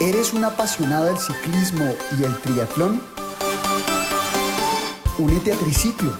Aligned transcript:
¿Eres 0.00 0.32
un 0.32 0.42
apasionado 0.44 1.04
del 1.04 1.18
ciclismo 1.18 1.94
y 2.18 2.24
el 2.24 2.34
triatlón? 2.40 3.02
Únete 5.18 5.52
a 5.52 5.56
Triciclo, 5.56 6.14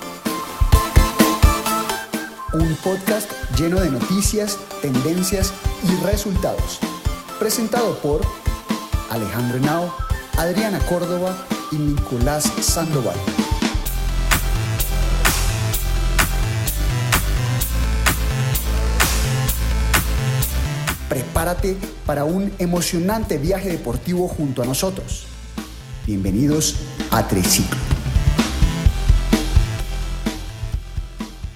un 2.53 2.77
podcast 2.85 3.33
lleno 3.57 3.81
de 3.81 3.91
noticias, 3.91 4.59
tendencias 4.83 5.55
y 5.83 6.05
resultados. 6.05 6.79
Presentado 7.39 7.97
por 8.01 8.21
Alejandro 9.09 9.57
Henao, 9.57 9.95
Adriana 10.37 10.79
Córdoba 10.81 11.35
y 11.73 11.77
Nicolás 11.77 12.53
Sandoval. 12.61 13.17
Prepárate 21.11 21.77
para 22.07 22.25
un 22.25 22.53
emocionante 22.61 23.37
viaje 23.37 23.69
deportivo 23.69 24.29
junto 24.29 24.63
a 24.63 24.65
nosotros. 24.65 25.27
Bienvenidos 26.07 26.87
a 27.11 27.27
Triciclo. 27.27 27.77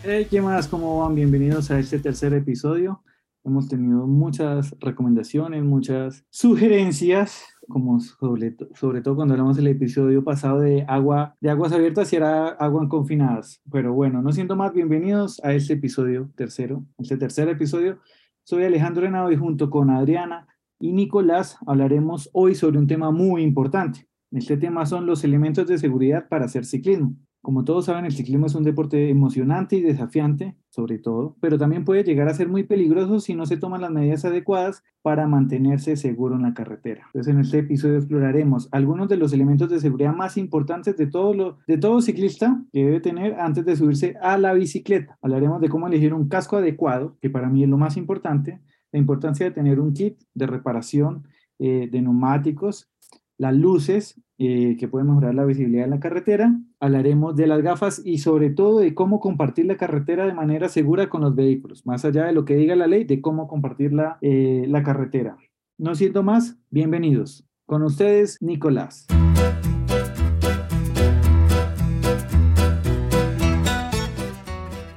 Hey, 0.02 0.26
¿qué 0.28 0.42
más? 0.42 0.66
¿Cómo 0.66 0.98
van? 0.98 1.14
Bienvenidos 1.14 1.70
a 1.70 1.78
este 1.78 2.00
tercer 2.00 2.34
episodio. 2.34 3.04
Hemos 3.44 3.68
tenido 3.68 4.08
muchas 4.08 4.74
recomendaciones, 4.80 5.62
muchas 5.62 6.24
sugerencias, 6.30 7.44
como 7.68 8.00
sobre, 8.00 8.56
sobre, 8.74 9.02
todo 9.02 9.14
cuando 9.14 9.34
hablamos 9.34 9.54
del 9.54 9.68
episodio 9.68 10.24
pasado 10.24 10.58
de 10.58 10.84
agua 10.88 11.36
de 11.40 11.50
aguas 11.50 11.70
abiertas 11.70 12.12
y 12.12 12.16
era 12.16 12.48
agua 12.48 12.88
confinadas. 12.88 13.62
Pero 13.70 13.92
bueno, 13.92 14.20
no 14.20 14.32
siento 14.32 14.56
más, 14.56 14.72
bienvenidos 14.72 15.40
a 15.44 15.52
este 15.52 15.74
episodio 15.74 16.28
tercero, 16.34 16.84
este 16.98 17.16
tercer 17.16 17.48
episodio 17.48 18.00
soy 18.44 18.64
Alejandro 18.64 19.06
Henao 19.06 19.32
y 19.32 19.36
junto 19.36 19.70
con 19.70 19.88
Adriana 19.88 20.46
y 20.78 20.92
Nicolás 20.92 21.56
hablaremos 21.66 22.28
hoy 22.34 22.54
sobre 22.54 22.78
un 22.78 22.86
tema 22.86 23.10
muy 23.10 23.42
importante. 23.42 24.06
Este 24.30 24.58
tema 24.58 24.84
son 24.84 25.06
los 25.06 25.24
elementos 25.24 25.66
de 25.66 25.78
seguridad 25.78 26.28
para 26.28 26.44
hacer 26.44 26.66
ciclismo. 26.66 27.16
Como 27.44 27.62
todos 27.62 27.84
saben, 27.84 28.06
el 28.06 28.12
ciclismo 28.12 28.46
es 28.46 28.54
un 28.54 28.64
deporte 28.64 29.10
emocionante 29.10 29.76
y 29.76 29.82
desafiante, 29.82 30.56
sobre 30.70 30.98
todo, 30.98 31.36
pero 31.42 31.58
también 31.58 31.84
puede 31.84 32.02
llegar 32.02 32.26
a 32.26 32.32
ser 32.32 32.48
muy 32.48 32.62
peligroso 32.62 33.20
si 33.20 33.34
no 33.34 33.44
se 33.44 33.58
toman 33.58 33.82
las 33.82 33.90
medidas 33.90 34.24
adecuadas 34.24 34.82
para 35.02 35.26
mantenerse 35.26 35.96
seguro 35.96 36.36
en 36.36 36.42
la 36.42 36.54
carretera. 36.54 37.02
Entonces, 37.08 37.34
en 37.34 37.40
este 37.42 37.58
episodio 37.58 37.98
exploraremos 37.98 38.70
algunos 38.72 39.10
de 39.10 39.18
los 39.18 39.34
elementos 39.34 39.68
de 39.68 39.78
seguridad 39.78 40.14
más 40.14 40.38
importantes 40.38 40.96
de 40.96 41.06
todo, 41.06 41.34
lo, 41.34 41.58
de 41.66 41.76
todo 41.76 42.00
ciclista 42.00 42.64
que 42.72 42.82
debe 42.82 43.00
tener 43.00 43.34
antes 43.38 43.66
de 43.66 43.76
subirse 43.76 44.16
a 44.22 44.38
la 44.38 44.54
bicicleta. 44.54 45.18
Hablaremos 45.20 45.60
de 45.60 45.68
cómo 45.68 45.86
elegir 45.86 46.14
un 46.14 46.28
casco 46.28 46.56
adecuado, 46.56 47.18
que 47.20 47.28
para 47.28 47.50
mí 47.50 47.62
es 47.62 47.68
lo 47.68 47.76
más 47.76 47.98
importante, 47.98 48.58
la 48.90 48.98
importancia 48.98 49.44
de 49.44 49.52
tener 49.52 49.80
un 49.80 49.92
kit 49.92 50.18
de 50.32 50.46
reparación 50.46 51.28
eh, 51.58 51.90
de 51.92 52.00
neumáticos, 52.00 52.90
las 53.38 53.54
luces 53.54 54.20
eh, 54.38 54.76
que 54.78 54.88
pueden 54.88 55.08
mejorar 55.08 55.34
la 55.34 55.44
visibilidad 55.44 55.84
en 55.84 55.90
la 55.90 56.00
carretera. 56.00 56.58
Hablaremos 56.80 57.36
de 57.36 57.46
las 57.46 57.62
gafas 57.62 58.02
y 58.04 58.18
sobre 58.18 58.50
todo 58.50 58.80
de 58.80 58.94
cómo 58.94 59.20
compartir 59.20 59.66
la 59.66 59.76
carretera 59.76 60.26
de 60.26 60.34
manera 60.34 60.68
segura 60.68 61.08
con 61.08 61.20
los 61.20 61.34
vehículos, 61.34 61.86
más 61.86 62.04
allá 62.04 62.26
de 62.26 62.32
lo 62.32 62.44
que 62.44 62.56
diga 62.56 62.76
la 62.76 62.86
ley, 62.86 63.04
de 63.04 63.20
cómo 63.20 63.46
compartir 63.46 63.92
la, 63.92 64.18
eh, 64.22 64.64
la 64.68 64.82
carretera. 64.82 65.36
No 65.78 65.94
siento 65.94 66.22
más, 66.22 66.58
bienvenidos. 66.70 67.46
Con 67.66 67.82
ustedes, 67.82 68.38
Nicolás. 68.42 69.06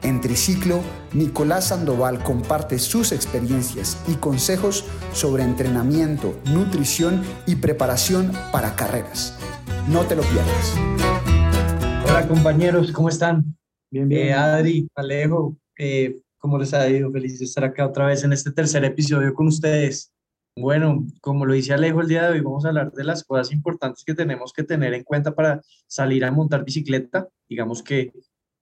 En 0.03 0.21
Triciclo, 0.21 0.81
Nicolás 1.17 1.69
Sandoval 1.69 2.23
comparte 2.23 2.77
sus 2.77 3.11
experiencias 3.11 3.97
y 4.07 4.13
consejos 4.17 4.85
sobre 5.13 5.41
entrenamiento, 5.41 6.39
nutrición 6.45 7.23
y 7.47 7.55
preparación 7.55 8.31
para 8.51 8.75
carreras. 8.75 9.35
No 9.89 10.05
te 10.05 10.15
lo 10.15 10.21
pierdas. 10.21 10.75
Hola 12.07 12.27
compañeros, 12.27 12.91
¿cómo 12.91 13.09
están? 13.09 13.57
Bien, 13.89 14.07
bien. 14.07 14.27
Eh, 14.27 14.33
Adri, 14.33 14.87
Alejo, 14.93 15.57
eh, 15.75 16.19
¿cómo 16.37 16.59
les 16.59 16.75
ha 16.75 16.87
ido? 16.87 17.11
Feliz 17.11 17.39
de 17.39 17.45
estar 17.45 17.63
acá 17.63 17.87
otra 17.87 18.05
vez 18.05 18.23
en 18.23 18.31
este 18.31 18.51
tercer 18.51 18.85
episodio 18.85 19.33
con 19.33 19.47
ustedes. 19.47 20.13
Bueno, 20.55 21.03
como 21.19 21.47
lo 21.47 21.53
dice 21.53 21.73
Alejo 21.73 22.01
el 22.01 22.09
día 22.09 22.27
de 22.27 22.33
hoy, 22.33 22.41
vamos 22.41 22.63
a 22.63 22.67
hablar 22.67 22.91
de 22.91 23.03
las 23.03 23.23
cosas 23.23 23.51
importantes 23.51 24.03
que 24.03 24.13
tenemos 24.13 24.53
que 24.53 24.63
tener 24.63 24.93
en 24.93 25.03
cuenta 25.03 25.33
para 25.33 25.61
salir 25.87 26.23
a 26.25 26.31
montar 26.31 26.63
bicicleta. 26.63 27.27
Digamos 27.49 27.81
que 27.81 28.11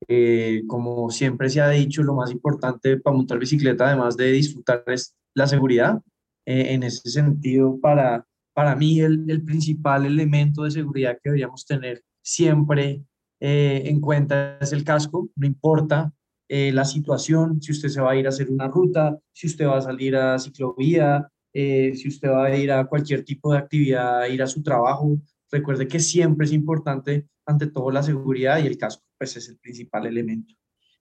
eh, 0.07 0.63
como 0.67 1.09
siempre 1.09 1.49
se 1.49 1.61
ha 1.61 1.69
dicho, 1.69 2.03
lo 2.03 2.15
más 2.15 2.31
importante 2.31 2.97
para 2.97 3.15
montar 3.15 3.39
bicicleta, 3.39 3.87
además 3.87 4.15
de 4.17 4.31
disfrutar, 4.31 4.83
es 4.87 5.15
la 5.33 5.47
seguridad. 5.47 6.01
Eh, 6.45 6.73
en 6.73 6.83
ese 6.83 7.09
sentido, 7.09 7.79
para, 7.79 8.25
para 8.53 8.75
mí, 8.75 8.99
el, 8.99 9.25
el, 9.29 9.43
principal 9.43 10.05
elemento 10.05 10.63
de 10.63 10.71
seguridad 10.71 11.13
que 11.13 11.29
deberíamos 11.29 11.65
tener 11.65 12.03
siempre 12.21 13.03
eh, 13.39 13.83
en 13.85 13.99
cuenta 13.99 14.57
es 14.59 14.73
el 14.73 14.83
casco. 14.83 15.29
No 15.35 15.47
importa 15.47 16.11
la 16.47 16.85
situación, 16.85 17.59
si 17.59 17.71
usted 17.71 17.89
se 17.89 17.99
va 17.99 18.11
a 18.11 18.15
ir 18.15 18.27
a 18.27 18.29
hacer 18.29 18.51
una 18.51 18.67
ruta, 18.67 19.17
si 19.33 19.47
usted 19.47 19.65
va 19.65 19.79
a 19.79 19.81
salir 19.81 20.15
a 20.15 20.37
ciclovía, 20.37 21.27
si 21.51 22.07
usted 22.07 22.29
va 22.29 22.45
a 22.45 22.55
ir 22.55 22.71
a 22.71 22.85
cualquier 22.85 23.25
tipo 23.25 23.51
de 23.51 23.57
actividad, 23.57 24.27
ir 24.27 24.43
a 24.43 24.47
su 24.47 24.61
trabajo, 24.61 25.17
recuerde 25.51 25.87
que 25.87 25.99
siempre 25.99 26.45
es 26.45 26.53
importante, 26.53 27.27
ante 27.45 27.67
todo, 27.67 27.91
la 27.91 28.03
seguridad 28.03 28.59
y 28.59 28.67
el 28.67 28.77
casco 28.77 29.03
pues 29.17 29.37
es 29.37 29.49
el 29.49 29.57
principal 29.57 30.05
elemento. 30.05 30.53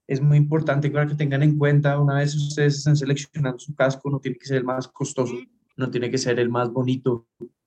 Es 0.07 0.21
muy 0.21 0.37
importante 0.37 0.93
que 0.93 1.15
tengan 1.17 1.43
en 1.43 1.59
cuenta, 1.59 1.99
una 1.99 2.19
vez 2.19 2.35
ustedes 2.35 2.77
están 2.77 2.97
seleccionando 2.97 3.59
su 3.59 3.75
casco, 3.75 4.11
no 4.11 4.21
tiene 4.21 4.37
que 4.39 4.47
ser 4.47 4.59
el 4.59 4.65
más 4.65 4.87
costoso, 4.89 5.35
no 5.77 5.91
tiene 5.91 6.11
que 6.11 6.19
ser 6.19 6.39
el 6.39 6.51
más 6.51 6.71
bonito. 6.71 7.27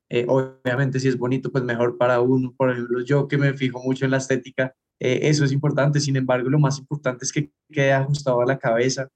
Eh, 0.10 0.26
obviamente, 0.28 1.00
si 1.00 1.08
es 1.08 1.18
bonito, 1.18 1.52
pues 1.52 1.64
mejor 1.64 1.98
para 1.98 2.22
uno. 2.22 2.54
Por 2.56 2.72
ejemplo, 2.72 3.04
yo 3.04 3.28
que 3.28 3.38
me 3.38 3.54
fijo 3.54 3.82
mucho 3.82 4.06
en 4.06 4.12
la 4.12 4.18
estética, 4.18 4.74
eh, 5.00 5.20
eso 5.24 5.46
es 5.46 5.52
importante. 5.52 6.00
Sin 6.00 6.16
embargo, 6.16 6.50
lo 6.50 6.60
más 6.60 6.78
importante 6.80 7.26
es 7.26 7.32
que 7.32 7.52
quede 7.72 7.94
ajustado 7.94 8.42
a 8.42 8.46
la 8.46 8.60
cabeza, 8.60 9.10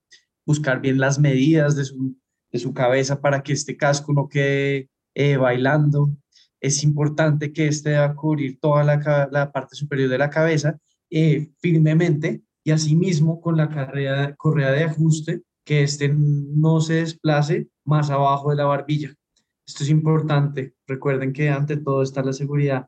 buscar 0.46 0.82
bien 0.82 1.00
las 1.00 1.20
medidas 1.20 1.76
de 1.76 1.86
su, 1.86 2.18
de 2.52 2.60
su 2.60 2.74
cabeza 2.74 3.22
para 3.22 3.44
que 3.44 3.54
este 3.54 3.78
casco 3.78 4.14
no 4.14 4.28
quede 4.28 4.90
eh, 5.16 5.38
bailando. 5.38 6.10
Es 6.62 6.84
importante 6.84 7.52
que 7.52 7.68
este 7.68 7.90
deba 7.90 8.16
cubrir 8.16 8.60
toda 8.60 8.84
la, 8.84 9.28
la 9.32 9.52
parte 9.52 9.76
superior 9.76 10.10
de 10.10 10.18
la 10.18 10.30
cabeza 10.30 10.78
eh, 11.10 11.50
firmemente 11.60 12.44
y 12.64 12.72
asimismo 12.72 13.42
con 13.42 13.58
la 13.58 13.68
carrera, 13.68 14.36
correa 14.36 14.72
de 14.72 14.84
ajuste 14.84 15.42
que 15.66 15.84
este 15.84 16.10
no 16.10 16.80
se 16.80 16.96
desplace 16.96 17.68
más 17.84 18.10
abajo 18.10 18.52
de 18.52 18.58
la 18.58 18.66
barbilla. 18.66 19.14
Esto 19.66 19.84
es 19.84 19.90
importante. 19.90 20.76
Recuerden 20.88 21.34
que 21.34 21.50
ante 21.50 21.78
todo 21.78 22.04
está 22.04 22.24
la 22.24 22.34
seguridad. 22.34 22.88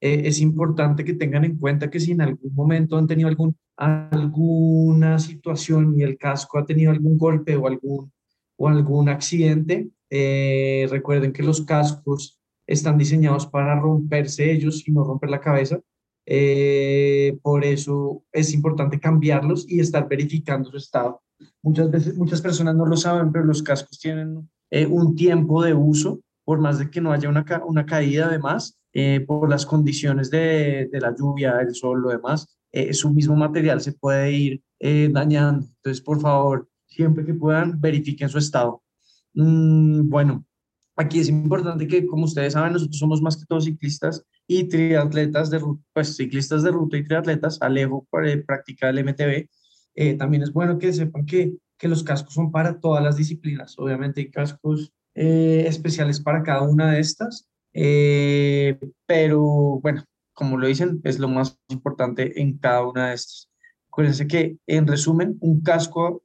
Eh, 0.00 0.22
es 0.26 0.40
importante 0.40 1.04
que 1.04 1.14
tengan 1.14 1.44
en 1.44 1.58
cuenta 1.58 1.90
que 1.90 2.00
si 2.00 2.12
en 2.12 2.20
algún 2.20 2.54
momento 2.54 2.96
han 2.96 3.06
tenido 3.06 3.28
algún, 3.28 3.56
alguna 3.76 5.18
situación 5.18 5.98
y 5.98 6.02
el 6.02 6.16
casco 6.16 6.58
ha 6.58 6.66
tenido 6.66 6.92
algún 6.92 7.18
golpe 7.18 7.56
o 7.56 7.66
algún, 7.66 8.12
o 8.56 8.68
algún 8.68 9.08
accidente, 9.08 9.88
eh, 10.10 10.86
recuerden 10.90 11.32
que 11.32 11.42
los 11.42 11.62
cascos 11.62 12.38
están 12.68 12.98
diseñados 12.98 13.46
para 13.46 13.80
romperse 13.80 14.52
ellos 14.52 14.86
y 14.86 14.92
no 14.92 15.02
romper 15.02 15.30
la 15.30 15.40
cabeza. 15.40 15.80
Eh, 16.26 17.38
por 17.42 17.64
eso 17.64 18.22
es 18.30 18.52
importante 18.52 19.00
cambiarlos 19.00 19.64
y 19.66 19.80
estar 19.80 20.06
verificando 20.06 20.70
su 20.70 20.76
estado. 20.76 21.22
Muchas 21.62 21.90
veces, 21.90 22.16
muchas 22.16 22.42
personas 22.42 22.76
no 22.76 22.84
lo 22.84 22.96
saben, 22.96 23.32
pero 23.32 23.46
los 23.46 23.62
cascos 23.62 23.98
tienen 23.98 24.48
eh, 24.70 24.86
un 24.86 25.16
tiempo 25.16 25.62
de 25.62 25.72
uso, 25.72 26.20
por 26.44 26.60
más 26.60 26.78
de 26.78 26.90
que 26.90 27.00
no 27.00 27.12
haya 27.12 27.30
una, 27.30 27.46
una 27.66 27.86
caída 27.86 28.26
además, 28.26 28.78
eh, 28.92 29.20
por 29.26 29.48
las 29.48 29.64
condiciones 29.64 30.30
de, 30.30 30.88
de, 30.92 31.00
la 31.00 31.14
lluvia, 31.16 31.60
el 31.60 31.74
sol, 31.74 32.02
lo 32.02 32.10
demás, 32.10 32.54
su 32.92 33.10
mismo 33.10 33.34
material 33.34 33.80
se 33.80 33.92
puede 33.92 34.30
ir 34.30 34.62
dañando. 35.10 35.66
Entonces, 35.76 36.02
por 36.02 36.20
favor, 36.20 36.68
siempre 36.86 37.24
que 37.24 37.34
puedan, 37.34 37.80
verifiquen 37.80 38.28
su 38.28 38.38
estado. 38.38 38.82
Mm, 39.32 40.08
bueno, 40.08 40.44
aquí 40.98 41.20
es 41.20 41.28
importante 41.28 41.86
que, 41.86 42.06
como 42.06 42.24
ustedes 42.24 42.54
saben, 42.54 42.72
nosotros 42.72 42.98
somos 42.98 43.22
más 43.22 43.36
que 43.36 43.46
todos 43.46 43.64
ciclistas 43.64 44.24
y 44.46 44.64
triatletas 44.64 45.48
de 45.48 45.60
pues 45.92 46.16
ciclistas 46.16 46.62
de 46.62 46.72
ruta 46.72 46.96
y 46.96 47.04
triatletas, 47.04 47.58
Alejo 47.62 48.06
para 48.10 48.30
practicar 48.44 48.90
el 48.90 49.04
MTB. 49.04 49.48
Eh, 49.94 50.14
también 50.14 50.42
es 50.42 50.52
bueno 50.52 50.78
que 50.78 50.92
sepan 50.92 51.24
que, 51.24 51.54
que 51.78 51.88
los 51.88 52.02
cascos 52.02 52.34
son 52.34 52.50
para 52.50 52.80
todas 52.80 53.02
las 53.02 53.16
disciplinas. 53.16 53.78
Obviamente 53.78 54.20
hay 54.20 54.30
cascos 54.30 54.92
eh, 55.14 55.64
especiales 55.66 56.20
para 56.20 56.42
cada 56.42 56.62
una 56.62 56.92
de 56.92 57.00
estas, 57.00 57.48
eh, 57.72 58.78
pero 59.06 59.80
bueno, 59.80 60.04
como 60.32 60.56
lo 60.56 60.66
dicen, 60.66 61.00
es 61.04 61.18
lo 61.18 61.28
más 61.28 61.58
importante 61.68 62.40
en 62.40 62.58
cada 62.58 62.86
una 62.86 63.08
de 63.08 63.14
estas. 63.14 63.48
Acuérdense 63.88 64.26
que, 64.26 64.56
en 64.66 64.86
resumen, 64.86 65.36
un 65.40 65.60
casco 65.62 66.22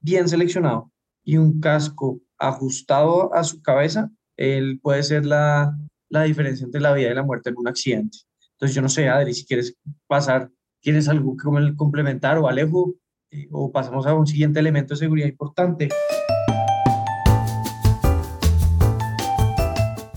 bien 0.00 0.28
seleccionado 0.28 0.92
y 1.24 1.36
un 1.36 1.60
casco 1.60 2.20
ajustado 2.48 3.32
a 3.34 3.44
su 3.44 3.62
cabeza, 3.62 4.10
él 4.36 4.80
puede 4.82 5.02
ser 5.02 5.24
la, 5.24 5.76
la 6.08 6.22
diferencia 6.24 6.64
entre 6.64 6.80
la 6.80 6.92
vida 6.92 7.10
y 7.10 7.14
la 7.14 7.22
muerte 7.22 7.50
en 7.50 7.58
un 7.58 7.68
accidente. 7.68 8.18
Entonces, 8.54 8.74
yo 8.74 8.82
no 8.82 8.88
sé, 8.88 9.08
Adri, 9.08 9.32
si 9.34 9.46
quieres 9.46 9.76
pasar, 10.06 10.50
¿tienes 10.80 11.08
algo 11.08 11.36
que 11.36 11.74
complementar 11.76 12.38
o 12.38 12.48
Alejo? 12.48 12.94
Eh, 13.30 13.48
o 13.50 13.72
pasamos 13.72 14.06
a 14.06 14.14
un 14.14 14.26
siguiente 14.26 14.60
elemento 14.60 14.94
de 14.94 14.98
seguridad 14.98 15.28
importante. 15.28 15.88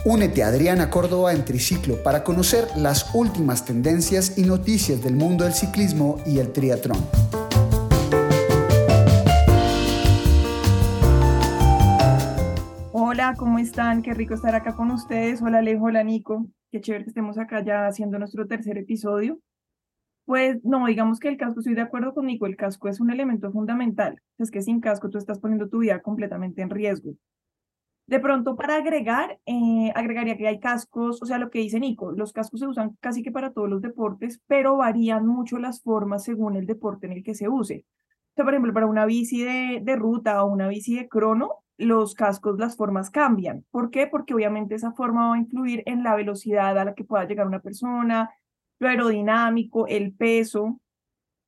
Únete 0.03 0.43
a 0.43 0.49
Adriana 0.49 0.89
Córdoba 0.91 1.33
en 1.33 1.45
Triciclo 1.45 2.03
para 2.03 2.23
conocer 2.23 2.67
las 2.77 3.15
últimas 3.15 3.65
tendencias 3.65 4.37
y 4.37 4.43
noticias 4.43 5.03
del 5.03 5.15
mundo 5.15 5.45
del 5.45 5.53
ciclismo 5.53 6.21
y 6.27 6.37
el 6.37 6.51
triatlón. 6.51 7.44
¿Cómo 13.33 13.57
están? 13.57 14.03
Qué 14.03 14.13
rico 14.13 14.35
estar 14.35 14.53
acá 14.53 14.75
con 14.75 14.91
ustedes. 14.91 15.41
Hola 15.41 15.57
Alejo, 15.57 15.85
hola 15.85 16.03
Nico. 16.03 16.45
Qué 16.71 16.79
chévere 16.79 17.05
que 17.05 17.09
estemos 17.09 17.39
acá 17.39 17.63
ya 17.63 17.87
haciendo 17.87 18.19
nuestro 18.19 18.45
tercer 18.45 18.77
episodio. 18.77 19.39
Pues 20.25 20.63
no, 20.63 20.85
digamos 20.85 21.19
que 21.19 21.29
el 21.29 21.37
casco, 21.37 21.59
estoy 21.59 21.73
de 21.73 21.81
acuerdo 21.81 22.13
con 22.13 22.27
Nico, 22.27 22.45
el 22.45 22.55
casco 22.55 22.87
es 22.87 22.99
un 22.99 23.09
elemento 23.09 23.51
fundamental. 23.51 24.21
Es 24.37 24.51
que 24.51 24.61
sin 24.61 24.79
casco 24.79 25.09
tú 25.09 25.17
estás 25.17 25.39
poniendo 25.39 25.69
tu 25.69 25.79
vida 25.79 26.01
completamente 26.01 26.61
en 26.61 26.69
riesgo. 26.69 27.13
De 28.05 28.19
pronto, 28.19 28.55
para 28.55 28.75
agregar, 28.75 29.39
eh, 29.47 29.91
agregaría 29.95 30.37
que 30.37 30.47
hay 30.47 30.59
cascos, 30.59 31.21
o 31.23 31.25
sea, 31.25 31.39
lo 31.39 31.49
que 31.49 31.59
dice 31.59 31.79
Nico, 31.79 32.11
los 32.11 32.31
cascos 32.31 32.59
se 32.59 32.67
usan 32.67 32.95
casi 32.99 33.23
que 33.23 33.31
para 33.31 33.53
todos 33.53 33.69
los 33.69 33.81
deportes, 33.81 34.39
pero 34.45 34.77
varían 34.77 35.25
mucho 35.25 35.57
las 35.57 35.81
formas 35.81 36.23
según 36.23 36.57
el 36.57 36.67
deporte 36.67 37.07
en 37.07 37.13
el 37.13 37.23
que 37.23 37.33
se 37.33 37.49
use. 37.49 37.85
O 38.33 38.35
sea, 38.35 38.45
por 38.45 38.53
ejemplo, 38.53 38.73
para 38.73 38.85
una 38.85 39.05
bici 39.07 39.41
de, 39.43 39.79
de 39.81 39.95
ruta 39.95 40.43
o 40.43 40.51
una 40.51 40.67
bici 40.67 40.95
de 40.95 41.07
crono, 41.07 41.64
los 41.77 42.15
cascos, 42.15 42.57
las 42.57 42.77
formas 42.77 43.09
cambian. 43.09 43.65
¿Por 43.71 43.89
qué? 43.89 44.07
Porque 44.07 44.33
obviamente 44.33 44.75
esa 44.75 44.91
forma 44.93 45.29
va 45.29 45.35
a 45.35 45.37
influir 45.39 45.83
en 45.85 46.03
la 46.03 46.15
velocidad 46.15 46.77
a 46.77 46.85
la 46.85 46.95
que 46.95 47.03
pueda 47.03 47.25
llegar 47.25 47.47
una 47.47 47.61
persona, 47.61 48.29
lo 48.79 48.87
aerodinámico, 48.87 49.87
el 49.87 50.13
peso. 50.13 50.79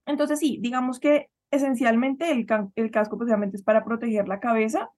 Entonces 0.06 0.40
sí, 0.40 0.60
digamos 0.62 1.00
que 1.00 1.30
esencialmente 1.52 2.32
el, 2.32 2.46
el 2.76 2.92
casco 2.92 3.18
pues 3.18 3.28
obviamente 3.28 3.58
es 3.58 3.64
para 3.64 3.86
proteger 3.86 4.28
la 4.28 4.40
cabeza 4.40 4.90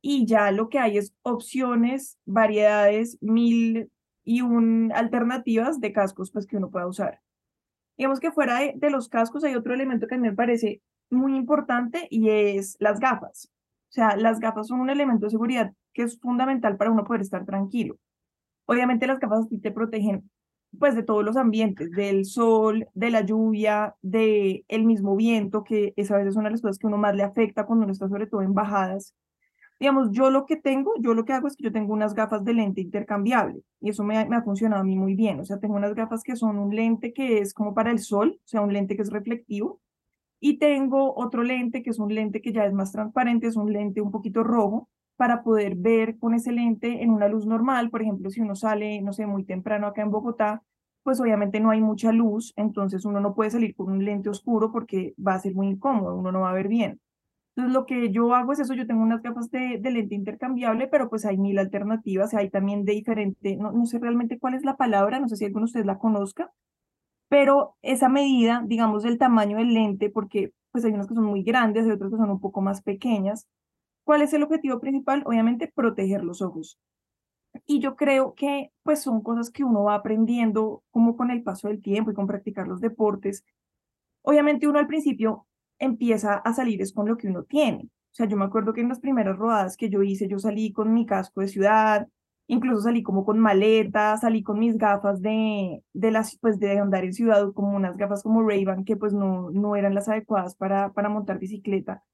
y 0.00 0.26
ya 0.26 0.50
lo 0.50 0.68
que 0.68 0.80
hay 0.80 0.98
es 0.98 1.14
opciones, 1.22 2.18
variedades, 2.24 3.18
mil 3.20 3.90
y 4.24 4.42
un 4.42 4.92
alternativas 4.94 5.80
de 5.80 5.92
cascos 5.92 6.30
pues 6.32 6.46
que 6.46 6.56
uno 6.56 6.70
pueda 6.70 6.86
usar. 6.86 7.20
Digamos 7.96 8.20
que 8.20 8.32
fuera 8.32 8.58
de, 8.58 8.74
de 8.76 8.90
los 8.90 9.08
cascos 9.08 9.44
hay 9.44 9.54
otro 9.54 9.74
elemento 9.74 10.06
que 10.08 10.16
a 10.16 10.18
mí 10.18 10.28
me 10.28 10.34
parece 10.34 10.82
muy 11.10 11.36
importante 11.36 12.08
y 12.10 12.30
es 12.30 12.76
las 12.80 12.98
gafas. 12.98 13.50
O 13.92 13.94
sea, 13.94 14.16
las 14.16 14.40
gafas 14.40 14.68
son 14.68 14.80
un 14.80 14.88
elemento 14.88 15.26
de 15.26 15.30
seguridad 15.30 15.70
que 15.92 16.02
es 16.02 16.18
fundamental 16.18 16.78
para 16.78 16.90
uno 16.90 17.04
poder 17.04 17.20
estar 17.20 17.44
tranquilo. 17.44 17.98
Obviamente 18.64 19.06
las 19.06 19.20
gafas 19.20 19.46
te 19.60 19.70
protegen 19.70 20.30
pues 20.78 20.94
de 20.94 21.02
todos 21.02 21.22
los 21.22 21.36
ambientes, 21.36 21.90
del 21.90 22.24
sol, 22.24 22.88
de 22.94 23.10
la 23.10 23.20
lluvia, 23.20 23.94
de 24.00 24.64
el 24.68 24.86
mismo 24.86 25.14
viento, 25.14 25.62
que 25.62 25.92
es 25.96 26.10
a 26.10 26.16
veces 26.16 26.36
una 26.36 26.46
de 26.46 26.52
las 26.52 26.62
cosas 26.62 26.78
que 26.78 26.86
uno 26.86 26.96
más 26.96 27.14
le 27.14 27.22
afecta 27.22 27.66
cuando 27.66 27.84
uno 27.84 27.92
está 27.92 28.08
sobre 28.08 28.26
todo 28.26 28.40
en 28.40 28.54
bajadas. 28.54 29.14
Digamos, 29.78 30.08
yo 30.12 30.30
lo 30.30 30.46
que 30.46 30.56
tengo, 30.56 30.94
yo 30.98 31.12
lo 31.12 31.26
que 31.26 31.34
hago 31.34 31.46
es 31.46 31.56
que 31.56 31.64
yo 31.64 31.72
tengo 31.72 31.92
unas 31.92 32.14
gafas 32.14 32.42
de 32.44 32.54
lente 32.54 32.80
intercambiable 32.80 33.60
y 33.78 33.90
eso 33.90 34.04
me, 34.04 34.24
me 34.24 34.36
ha 34.36 34.42
funcionado 34.42 34.80
a 34.80 34.84
mí 34.86 34.96
muy 34.96 35.14
bien. 35.14 35.38
O 35.38 35.44
sea, 35.44 35.58
tengo 35.58 35.74
unas 35.74 35.94
gafas 35.94 36.22
que 36.22 36.34
son 36.34 36.58
un 36.58 36.74
lente 36.74 37.12
que 37.12 37.40
es 37.40 37.52
como 37.52 37.74
para 37.74 37.90
el 37.90 37.98
sol, 37.98 38.38
o 38.38 38.48
sea, 38.48 38.62
un 38.62 38.72
lente 38.72 38.96
que 38.96 39.02
es 39.02 39.10
reflectivo 39.10 39.81
y 40.44 40.58
tengo 40.58 41.14
otro 41.16 41.44
lente 41.44 41.84
que 41.84 41.90
es 41.90 42.00
un 42.00 42.12
lente 42.12 42.42
que 42.42 42.52
ya 42.52 42.66
es 42.66 42.72
más 42.72 42.90
transparente, 42.90 43.46
es 43.46 43.56
un 43.56 43.72
lente 43.72 44.00
un 44.00 44.10
poquito 44.10 44.42
rojo 44.42 44.88
para 45.16 45.44
poder 45.44 45.76
ver 45.76 46.18
con 46.18 46.34
ese 46.34 46.50
lente 46.50 47.04
en 47.04 47.10
una 47.10 47.28
luz 47.28 47.46
normal. 47.46 47.90
Por 47.90 48.02
ejemplo, 48.02 48.28
si 48.28 48.40
uno 48.40 48.56
sale, 48.56 49.00
no 49.02 49.12
sé, 49.12 49.24
muy 49.24 49.44
temprano 49.44 49.86
acá 49.86 50.02
en 50.02 50.10
Bogotá, 50.10 50.64
pues 51.04 51.20
obviamente 51.20 51.60
no 51.60 51.70
hay 51.70 51.80
mucha 51.80 52.10
luz, 52.10 52.52
entonces 52.56 53.04
uno 53.04 53.20
no 53.20 53.34
puede 53.36 53.50
salir 53.50 53.76
con 53.76 53.92
un 53.92 54.04
lente 54.04 54.30
oscuro 54.30 54.72
porque 54.72 55.14
va 55.16 55.34
a 55.34 55.38
ser 55.38 55.54
muy 55.54 55.68
incómodo, 55.68 56.16
uno 56.16 56.32
no 56.32 56.40
va 56.40 56.50
a 56.50 56.54
ver 56.54 56.66
bien. 56.66 57.00
Entonces 57.54 57.72
lo 57.72 57.86
que 57.86 58.10
yo 58.10 58.34
hago 58.34 58.52
es 58.52 58.58
eso, 58.58 58.74
yo 58.74 58.86
tengo 58.86 59.02
unas 59.02 59.22
gafas 59.22 59.48
de, 59.52 59.78
de 59.80 59.90
lente 59.92 60.16
intercambiable, 60.16 60.88
pero 60.88 61.08
pues 61.08 61.24
hay 61.24 61.38
mil 61.38 61.58
alternativas, 61.60 62.34
hay 62.34 62.50
también 62.50 62.84
de 62.84 62.94
diferente, 62.94 63.56
no, 63.56 63.70
no 63.70 63.86
sé 63.86 64.00
realmente 64.00 64.40
cuál 64.40 64.54
es 64.54 64.64
la 64.64 64.76
palabra, 64.76 65.20
no 65.20 65.28
sé 65.28 65.36
si 65.36 65.44
alguno 65.44 65.66
de 65.66 65.70
ustedes 65.70 65.86
la 65.86 65.98
conozca, 65.98 66.50
pero 67.32 67.76
esa 67.80 68.10
medida, 68.10 68.62
digamos, 68.66 69.04
del 69.04 69.16
tamaño 69.16 69.56
del 69.56 69.72
lente, 69.72 70.10
porque 70.10 70.52
pues 70.70 70.84
hay 70.84 70.92
unas 70.92 71.06
que 71.06 71.14
son 71.14 71.24
muy 71.24 71.42
grandes 71.42 71.86
y 71.86 71.90
otras 71.90 72.10
que 72.10 72.18
son 72.18 72.28
un 72.28 72.40
poco 72.40 72.60
más 72.60 72.82
pequeñas. 72.82 73.48
¿Cuál 74.04 74.20
es 74.20 74.34
el 74.34 74.42
objetivo 74.42 74.78
principal? 74.80 75.22
Obviamente, 75.24 75.72
proteger 75.74 76.22
los 76.24 76.42
ojos. 76.42 76.78
Y 77.64 77.80
yo 77.80 77.96
creo 77.96 78.34
que 78.34 78.70
pues 78.82 79.00
son 79.00 79.22
cosas 79.22 79.48
que 79.48 79.64
uno 79.64 79.84
va 79.84 79.94
aprendiendo 79.94 80.82
como 80.90 81.16
con 81.16 81.30
el 81.30 81.42
paso 81.42 81.68
del 81.68 81.80
tiempo 81.80 82.10
y 82.10 82.14
con 82.14 82.26
practicar 82.26 82.68
los 82.68 82.82
deportes. 82.82 83.46
Obviamente 84.20 84.68
uno 84.68 84.78
al 84.78 84.86
principio 84.86 85.46
empieza 85.78 86.34
a 86.34 86.52
salir 86.52 86.82
con 86.94 87.08
lo 87.08 87.16
que 87.16 87.28
uno 87.28 87.44
tiene. 87.44 87.84
O 87.84 88.14
sea, 88.14 88.26
yo 88.26 88.36
me 88.36 88.44
acuerdo 88.44 88.74
que 88.74 88.82
en 88.82 88.90
las 88.90 89.00
primeras 89.00 89.38
rodadas 89.38 89.78
que 89.78 89.88
yo 89.88 90.02
hice, 90.02 90.28
yo 90.28 90.38
salí 90.38 90.70
con 90.70 90.92
mi 90.92 91.06
casco 91.06 91.40
de 91.40 91.48
ciudad, 91.48 92.08
Incluso 92.52 92.82
salí 92.82 93.02
como 93.02 93.24
con 93.24 93.38
maletas, 93.38 94.20
salí 94.20 94.42
con 94.42 94.58
mis 94.58 94.76
gafas 94.76 95.22
de, 95.22 95.82
de 95.94 96.10
las, 96.10 96.36
pues 96.36 96.58
de 96.60 96.78
andar 96.78 97.02
en 97.02 97.14
ciudad, 97.14 97.50
como 97.54 97.74
unas 97.74 97.96
gafas 97.96 98.22
como 98.22 98.46
Ray-Ban 98.46 98.84
que 98.84 98.94
pues 98.94 99.14
no, 99.14 99.50
no 99.50 99.74
eran 99.74 99.94
las 99.94 100.10
adecuadas 100.10 100.54
para, 100.54 100.92
para 100.92 101.08
montar 101.08 101.38
bicicleta. 101.38 102.04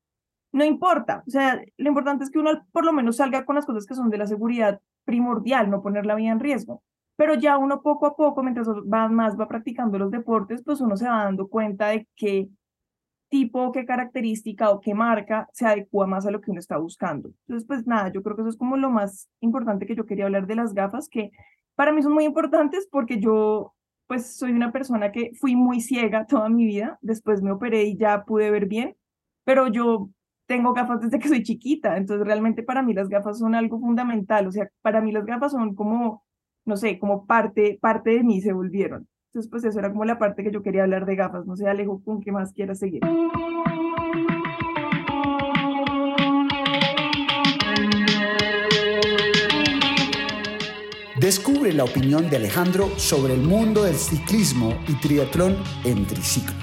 No 0.53 0.65
importa, 0.65 1.25
o 1.27 1.31
sea, 1.31 1.61
lo 1.77 1.89
importante 1.89 2.23
es 2.23 2.31
que 2.31 2.39
uno 2.39 2.65
por 2.71 2.85
lo 2.85 2.93
menos 2.93 3.17
salga 3.17 3.45
con 3.45 3.57
las 3.57 3.67
cosas 3.67 3.85
que 3.85 3.97
son 3.97 4.11
de 4.11 4.19
la 4.19 4.29
seguridad 4.29 4.81
primordial, 5.05 5.71
no 5.71 5.83
poner 5.83 6.07
la 6.07 6.15
vida 6.15 6.31
en 6.31 6.39
riesgo. 6.39 6.85
Pero 7.17 7.35
ya 7.35 7.59
uno 7.59 7.83
poco 7.83 8.07
a 8.07 8.15
poco, 8.15 8.45
mientras 8.45 8.69
va 8.69 9.09
más 9.09 9.37
va 9.37 9.49
practicando 9.49 9.99
los 9.99 10.13
deportes, 10.13 10.63
pues 10.65 10.81
uno 10.81 10.97
se 10.97 11.09
va 11.09 11.25
dando 11.25 11.49
cuenta 11.49 11.89
de 11.89 12.07
que 12.15 12.49
tipo, 13.29 13.73
qué 13.73 13.85
característica 13.85 14.71
o 14.71 14.81
qué 14.81 14.95
marca 14.95 15.49
se 15.53 15.67
adecua 15.67 16.07
más 16.07 16.27
a 16.27 16.31
lo 16.31 16.41
que 16.41 16.51
uno 16.51 16.61
está 16.61 16.79
buscando. 16.79 17.31
Entonces, 17.47 17.67
pues 17.67 17.87
nada, 17.87 18.11
yo 18.13 18.23
creo 18.23 18.37
que 18.37 18.43
eso 18.43 18.51
es 18.51 18.57
como 18.57 18.77
lo 18.77 18.91
más 18.91 19.29
importante 19.41 19.87
que 19.87 19.95
yo 19.97 20.07
quería 20.07 20.25
hablar 20.27 20.47
de 20.47 20.57
las 20.57 20.75
gafas, 20.75 21.09
que 21.09 21.31
para 21.75 21.93
mí 21.93 22.03
son 22.03 22.13
muy 22.15 22.25
importantes 22.25 22.89
porque 22.91 23.21
yo, 23.21 23.75
pues 24.07 24.37
soy 24.37 24.53
una 24.53 24.73
persona 24.73 25.13
que 25.13 25.33
fui 25.39 25.57
muy 25.57 25.81
ciega 25.81 26.27
toda 26.27 26.49
mi 26.49 26.67
vida, 26.67 26.99
después 27.03 27.43
me 27.43 27.53
operé 27.53 27.85
y 27.85 27.97
ya 27.97 28.25
pude 28.25 28.51
ver 28.51 28.67
bien, 28.67 28.97
pero 29.45 29.69
yo 29.69 30.11
tengo 30.47 30.73
gafas 30.73 31.01
desde 31.01 31.19
que 31.19 31.29
soy 31.29 31.43
chiquita, 31.43 31.97
entonces 31.99 32.27
realmente 32.27 32.63
para 32.63 32.83
mí 32.83 32.95
las 32.95 33.09
gafas 33.09 33.39
son 33.39 33.55
algo 33.55 33.79
fundamental, 33.79 34.47
o 34.47 34.53
sea, 34.53 34.69
para 34.83 35.01
mí 35.03 35.13
las 35.13 35.27
gafas 35.27 35.53
son 35.53 35.75
como, 35.75 36.25
no 36.65 36.77
sé, 36.77 36.99
como 36.99 37.27
parte, 37.27 37.79
parte 37.81 38.11
de 38.11 38.25
mí 38.25 38.41
se 38.41 38.53
volvieron. 38.53 39.07
Entonces, 39.29 39.51
pues 39.51 39.65
eso 39.65 39.79
era 39.79 39.91
como 39.91 40.05
la 40.05 40.19
parte 40.19 40.43
que 40.43 40.51
yo 40.51 40.63
quería 40.63 40.85
hablar 40.85 41.05
de 41.05 41.17
gafas. 41.17 41.47
No 41.47 41.55
sé, 41.55 41.69
Alejo, 41.69 42.03
¿con 42.03 42.21
qué 42.21 42.33
más 42.33 42.53
quieras 42.53 42.79
seguir? 42.79 43.03
Descubre 51.21 51.75
la 51.75 51.85
opinión 51.85 52.31
de 52.31 52.37
Alejandro 52.37 52.89
sobre 52.97 53.35
el 53.35 53.43
mundo 53.43 53.85
del 53.85 53.97
ciclismo 53.97 54.73
y 54.89 54.95
triatlón 54.95 55.57
en 55.85 56.07
triciclo. 56.07 56.55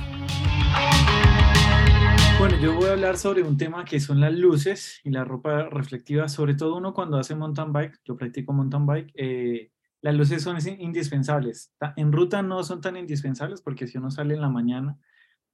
Bueno, 2.40 2.58
yo 2.60 2.76
voy 2.76 2.86
a 2.90 2.94
hablar 2.94 3.18
sobre 3.18 3.44
un 3.44 3.58
tema 3.58 3.86
que 3.86 4.00
son 4.00 4.20
las 4.20 4.34
luces 4.34 5.02
y 5.04 5.12
la 5.12 5.24
ropa 5.24 5.70
reflectiva, 5.70 6.28
sobre 6.30 6.56
todo 6.56 6.78
uno 6.78 6.94
cuando 6.94 7.18
hace 7.18 7.36
mountain 7.36 7.72
bike, 7.72 8.00
yo 8.04 8.16
practico 8.16 8.54
mountain 8.54 8.86
bike, 8.86 9.12
eh, 9.16 9.72
las 10.02 10.16
luces 10.16 10.44
son 10.44 10.58
indispensables. 10.80 11.74
En 11.96 12.12
ruta 12.12 12.42
no 12.42 12.64
son 12.64 12.82
tan 12.82 12.96
indispensables 12.96 13.62
porque 13.62 13.88
si 13.88 13.98
uno 13.98 14.12
sale 14.12 14.36
en 14.36 14.42
la 14.42 14.50
mañana, 14.50 14.98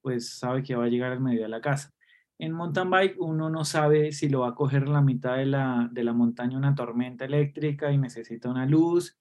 pues 0.02 0.38
sabe 0.38 0.64
que 0.64 0.76
va 0.76 0.86
a 0.86 0.90
llegar 0.90 1.12
al 1.12 1.22
medio 1.22 1.44
de 1.44 1.50
la 1.50 1.62
casa. 1.62 1.94
En 2.38 2.54
mountain 2.54 2.90
bike 2.90 3.16
uno 3.20 3.50
no 3.50 3.64
sabe 3.66 4.12
si 4.12 4.28
lo 4.28 4.42
va 4.42 4.50
a 4.50 4.56
coger 4.56 4.84
en 4.84 4.94
la 4.94 5.02
mitad 5.02 5.38
de 5.38 5.46
la, 5.46 5.88
de 5.92 6.04
la 6.04 6.12
montaña 6.12 6.58
una 6.58 6.76
tormenta 6.76 7.26
eléctrica 7.26 7.92
y 7.92 7.98
necesita 7.98 8.50
una 8.50 8.66
luz. 8.66 9.18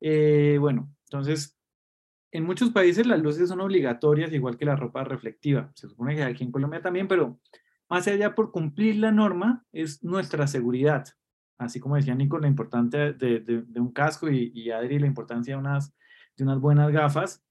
Eh, 0.00 0.58
bueno, 0.60 0.94
entonces, 1.04 1.58
en 2.30 2.44
muchos 2.44 2.70
países 2.70 3.06
las 3.06 3.20
luces 3.20 3.48
son 3.48 3.60
obligatorias, 3.60 4.32
igual 4.32 4.56
que 4.56 4.66
la 4.66 4.76
ropa 4.76 5.04
reflectiva. 5.04 5.72
Se 5.74 5.88
supone 5.88 6.14
que 6.14 6.22
aquí 6.22 6.44
en 6.44 6.52
Colombia 6.52 6.82
también, 6.82 7.08
pero 7.08 7.40
más 7.88 8.06
allá 8.06 8.34
por 8.34 8.52
cumplir 8.52 8.96
la 8.96 9.10
norma 9.10 9.64
es 9.72 10.04
nuestra 10.04 10.46
seguridad 10.46 11.04
así 11.60 11.78
como 11.78 11.96
decía 11.96 12.14
Nico, 12.14 12.38
la 12.38 12.48
importancia 12.48 13.12
de, 13.12 13.64
un 13.76 13.92
casco 13.92 14.30
y, 14.30 14.70
Adri, 14.70 14.98
la 14.98 15.06
importancia 15.06 15.54
de 15.54 15.60
unas, 15.60 15.94
de 16.36 16.44
unas 16.44 16.58
buenas 16.58 16.90
gafas, 16.90 17.44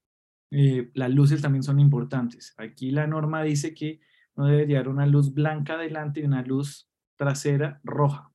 eh, 0.50 0.90
las 0.94 1.10
luces 1.10 1.40
también 1.40 1.62
son 1.62 1.78
importantes. 1.78 2.54
Aquí 2.58 2.90
la 2.90 3.06
norma 3.06 3.42
dice 3.42 3.72
que 3.72 4.00
no 4.34 4.46
debe 4.46 4.66
llevar 4.66 4.88
una 4.88 5.06
luz 5.06 5.32
blanca 5.32 5.76
delante 5.76 6.20
y 6.20 6.24
una 6.24 6.42
luz 6.42 6.90
trasera 7.16 7.80
roja. 7.84 8.32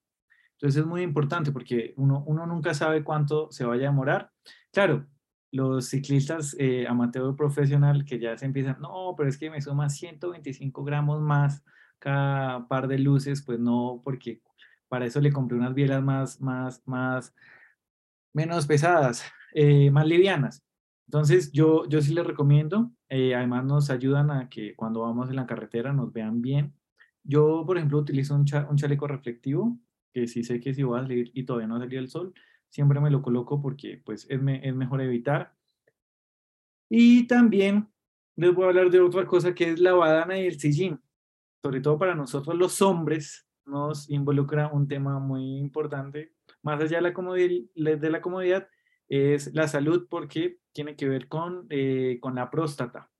Entonces 0.53 0.81
es 0.81 0.87
muy 0.87 1.01
importante 1.01 1.51
porque 1.51 1.93
uno, 1.97 2.23
uno 2.25 2.45
nunca 2.45 2.73
sabe 2.73 3.03
cuánto 3.03 3.51
se 3.51 3.65
vaya 3.65 3.87
a 3.87 3.91
demorar. 3.91 4.31
Claro, 4.71 5.05
los 5.51 5.89
ciclistas 5.89 6.55
eh, 6.59 6.85
amateur 6.87 7.35
profesional 7.35 8.05
que 8.05 8.19
ya 8.19 8.37
se 8.37 8.45
empiezan, 8.45 8.79
no, 8.79 9.13
pero 9.17 9.29
es 9.29 9.37
que 9.37 9.49
me 9.49 9.61
suma 9.61 9.89
125 9.89 10.83
gramos 10.83 11.21
más 11.21 11.63
cada 11.99 12.67
par 12.67 12.87
de 12.87 12.99
luces, 12.99 13.43
pues 13.43 13.59
no, 13.59 14.01
porque 14.03 14.41
para 14.87 15.05
eso 15.05 15.19
le 15.21 15.31
compré 15.31 15.57
unas 15.57 15.73
bielas 15.73 16.03
más, 16.03 16.41
más, 16.41 16.81
más, 16.85 17.33
menos 18.33 18.67
pesadas, 18.67 19.23
eh, 19.53 19.89
más 19.91 20.07
livianas. 20.07 20.63
Entonces, 21.07 21.51
yo, 21.51 21.87
yo 21.87 22.01
sí 22.01 22.13
les 22.13 22.25
recomiendo. 22.25 22.91
Eh, 23.09 23.35
además, 23.35 23.65
nos 23.65 23.89
ayudan 23.89 24.31
a 24.31 24.49
que 24.49 24.75
cuando 24.75 25.01
vamos 25.01 25.29
en 25.29 25.35
la 25.35 25.45
carretera 25.45 25.93
nos 25.93 26.11
vean 26.11 26.41
bien. 26.41 26.73
Yo, 27.23 27.63
por 27.65 27.77
ejemplo, 27.77 27.99
utilizo 27.99 28.35
un, 28.35 28.45
chaleco 28.45 29.07
reflectivo, 29.07 29.79
que 30.13 30.27
sí 30.27 30.43
sé 30.43 30.59
que 30.59 30.73
si 30.73 30.83
voy 30.83 30.99
a 30.99 31.03
salir 31.03 31.31
y 31.33 31.43
todavía 31.43 31.67
no 31.67 31.75
ha 31.77 31.83
el 31.85 32.09
sol, 32.09 32.33
siempre 32.69 32.99
me 32.99 33.09
lo 33.09 33.21
coloco 33.21 33.61
porque 33.61 34.01
pues 34.05 34.27
es, 34.29 34.39
es 34.63 34.75
mejor 34.75 35.01
evitar. 35.01 35.55
Y 36.89 37.27
también 37.27 37.87
les 38.35 38.53
voy 38.53 38.65
a 38.65 38.67
hablar 38.67 38.89
de 38.89 38.99
otra 38.99 39.25
cosa 39.25 39.55
que 39.55 39.71
es 39.71 39.79
la 39.79 39.93
badana 39.93 40.37
y 40.37 40.45
el 40.45 40.59
sillín. 40.59 40.99
Sobre 41.63 41.81
todo 41.81 41.97
para 41.97 42.15
nosotros 42.15 42.55
los 42.55 42.81
hombres 42.81 43.44
nos 43.65 44.09
involucra 44.09 44.67
un 44.67 44.87
tema 44.87 45.19
muy 45.19 45.57
importante, 45.57 46.33
más 46.61 46.81
allá 46.81 46.97
de 46.97 48.09
la 48.09 48.21
comodidad, 48.21 48.67
es 49.07 49.53
la 49.53 49.67
salud 49.67 50.07
porque 50.09 50.59
tiene 50.71 50.95
que 50.95 51.07
ver 51.07 51.27
con, 51.27 51.67
eh, 51.69 52.17
con 52.21 52.35
la 52.35 52.49
próstata. 52.49 53.11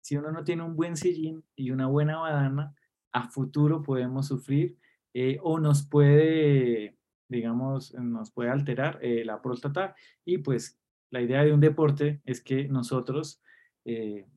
Si 0.00 0.16
uno 0.16 0.32
no 0.32 0.44
tiene 0.44 0.62
un 0.62 0.76
buen 0.76 0.96
sillín 0.96 1.44
y 1.54 1.70
una 1.70 1.86
buena 1.86 2.18
badana, 2.18 2.74
a 3.12 3.28
futuro 3.28 3.82
podemos 3.82 4.28
sufrir 4.28 4.78
eh, 5.12 5.38
o 5.42 5.58
nos 5.58 5.86
puede, 5.86 6.96
digamos, 7.28 7.92
nos 7.94 8.30
puede 8.30 8.50
alterar 8.50 8.98
eh, 9.02 9.24
la 9.24 9.42
próstata 9.42 9.94
y 10.24 10.38
pues 10.38 10.78
la 11.10 11.20
idea 11.20 11.44
de 11.44 11.52
un 11.52 11.60
deporte 11.60 12.20
es 12.24 12.42
que 12.42 12.68
nosotros 12.68 13.42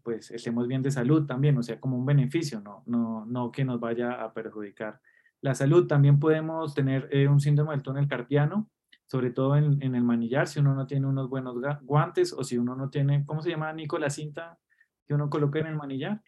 pues 0.01 0.31
estemos 0.31 0.67
bien 0.67 0.81
de 0.81 0.89
salud 0.89 1.27
también, 1.27 1.55
o 1.59 1.61
sea, 1.61 1.79
como 1.79 1.95
un 1.95 2.05
beneficio, 2.07 2.59
no, 2.59 2.81
no, 2.87 3.23
no 3.27 3.51
que 3.51 3.63
nos 3.63 3.79
vaya 3.79 4.23
a 4.23 4.33
perjudicar 4.33 4.99
la 5.43 5.53
salud. 5.53 5.87
También 5.87 6.19
podemos 6.19 6.73
tener 6.73 7.09
un 7.29 7.39
síndrome 7.39 7.71
del 7.71 7.83
túnel 7.83 8.07
carpiano, 8.07 8.69
sobre 9.05 9.29
todo 9.29 9.55
en, 9.57 9.83
en, 9.83 9.93
el 9.93 10.03
manillar, 10.03 10.47
si 10.47 10.59
uno 10.59 10.73
no 10.73 10.87
tiene 10.87 11.05
unos 11.05 11.29
buenos 11.29 11.55
guantes 11.81 12.33
o 12.33 12.43
si 12.43 12.57
uno 12.57 12.75
no 12.75 12.89
tiene, 12.89 13.25
¿cómo 13.25 13.41
se 13.41 13.51
llama, 13.51 13.71
Nico, 13.73 13.99
la 13.99 14.09
cinta 14.09 14.57
que 15.05 15.13
uno 15.13 15.29
coloca 15.29 15.59
en 15.59 15.67
el 15.67 15.75
manillar? 15.75 16.21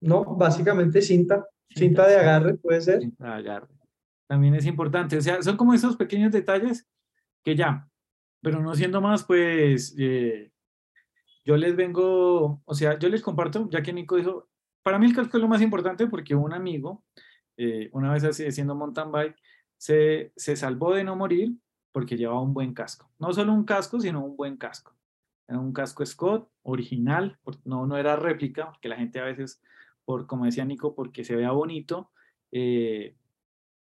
No, 0.00 0.24
básicamente 0.24 1.00
cinta, 1.00 1.46
cinta, 1.70 2.06
de 2.06 2.16
agarre 2.16 2.54
puede 2.54 2.80
ser. 2.80 3.00
Cinta 3.00 3.26
de 3.26 3.32
agarre. 3.32 3.68
También 4.26 4.54
es 4.56 4.66
importante, 4.66 5.16
o 5.16 5.22
sea, 5.22 5.40
son 5.40 5.56
como 5.56 5.72
esos 5.72 5.96
pequeños 5.96 6.32
detalles 6.32 6.86
que 7.44 7.54
ya, 7.54 7.88
pero 8.42 8.60
no 8.60 8.74
siendo 8.74 9.00
más, 9.00 9.22
pues 9.24 9.94
eh, 9.96 10.50
yo 11.44 11.56
les 11.56 11.76
vengo, 11.76 12.60
o 12.64 12.74
sea, 12.74 12.98
yo 12.98 13.08
les 13.08 13.22
comparto, 13.22 13.70
ya 13.70 13.82
que 13.82 13.92
Nico 13.92 14.16
dijo, 14.16 14.48
para 14.82 14.98
mí 14.98 15.06
el 15.06 15.14
casco 15.14 15.36
es 15.36 15.42
lo 15.42 15.48
más 15.48 15.62
importante 15.62 16.06
porque 16.08 16.34
un 16.34 16.52
amigo, 16.52 17.04
eh, 17.56 17.90
una 17.92 18.12
vez 18.12 18.24
así, 18.24 18.46
haciendo 18.46 18.74
mountain 18.74 19.10
bike, 19.12 19.36
se, 19.76 20.32
se 20.36 20.56
salvó 20.56 20.94
de 20.94 21.04
no 21.04 21.16
morir 21.16 21.54
porque 21.92 22.16
llevaba 22.16 22.40
un 22.40 22.54
buen 22.54 22.74
casco. 22.74 23.10
No 23.18 23.32
solo 23.32 23.52
un 23.52 23.64
casco, 23.64 24.00
sino 24.00 24.24
un 24.24 24.36
buen 24.36 24.56
casco. 24.56 24.94
Era 25.46 25.58
un 25.58 25.72
casco 25.72 26.04
Scott 26.04 26.48
original, 26.62 27.38
no, 27.64 27.86
no 27.86 27.96
era 27.96 28.16
réplica, 28.16 28.66
porque 28.70 28.88
la 28.88 28.96
gente 28.96 29.20
a 29.20 29.24
veces, 29.24 29.62
por, 30.04 30.26
como 30.26 30.46
decía 30.46 30.64
Nico, 30.64 30.94
porque 30.94 31.22
se 31.22 31.36
vea 31.36 31.52
bonito, 31.52 32.10
eh, 32.50 33.14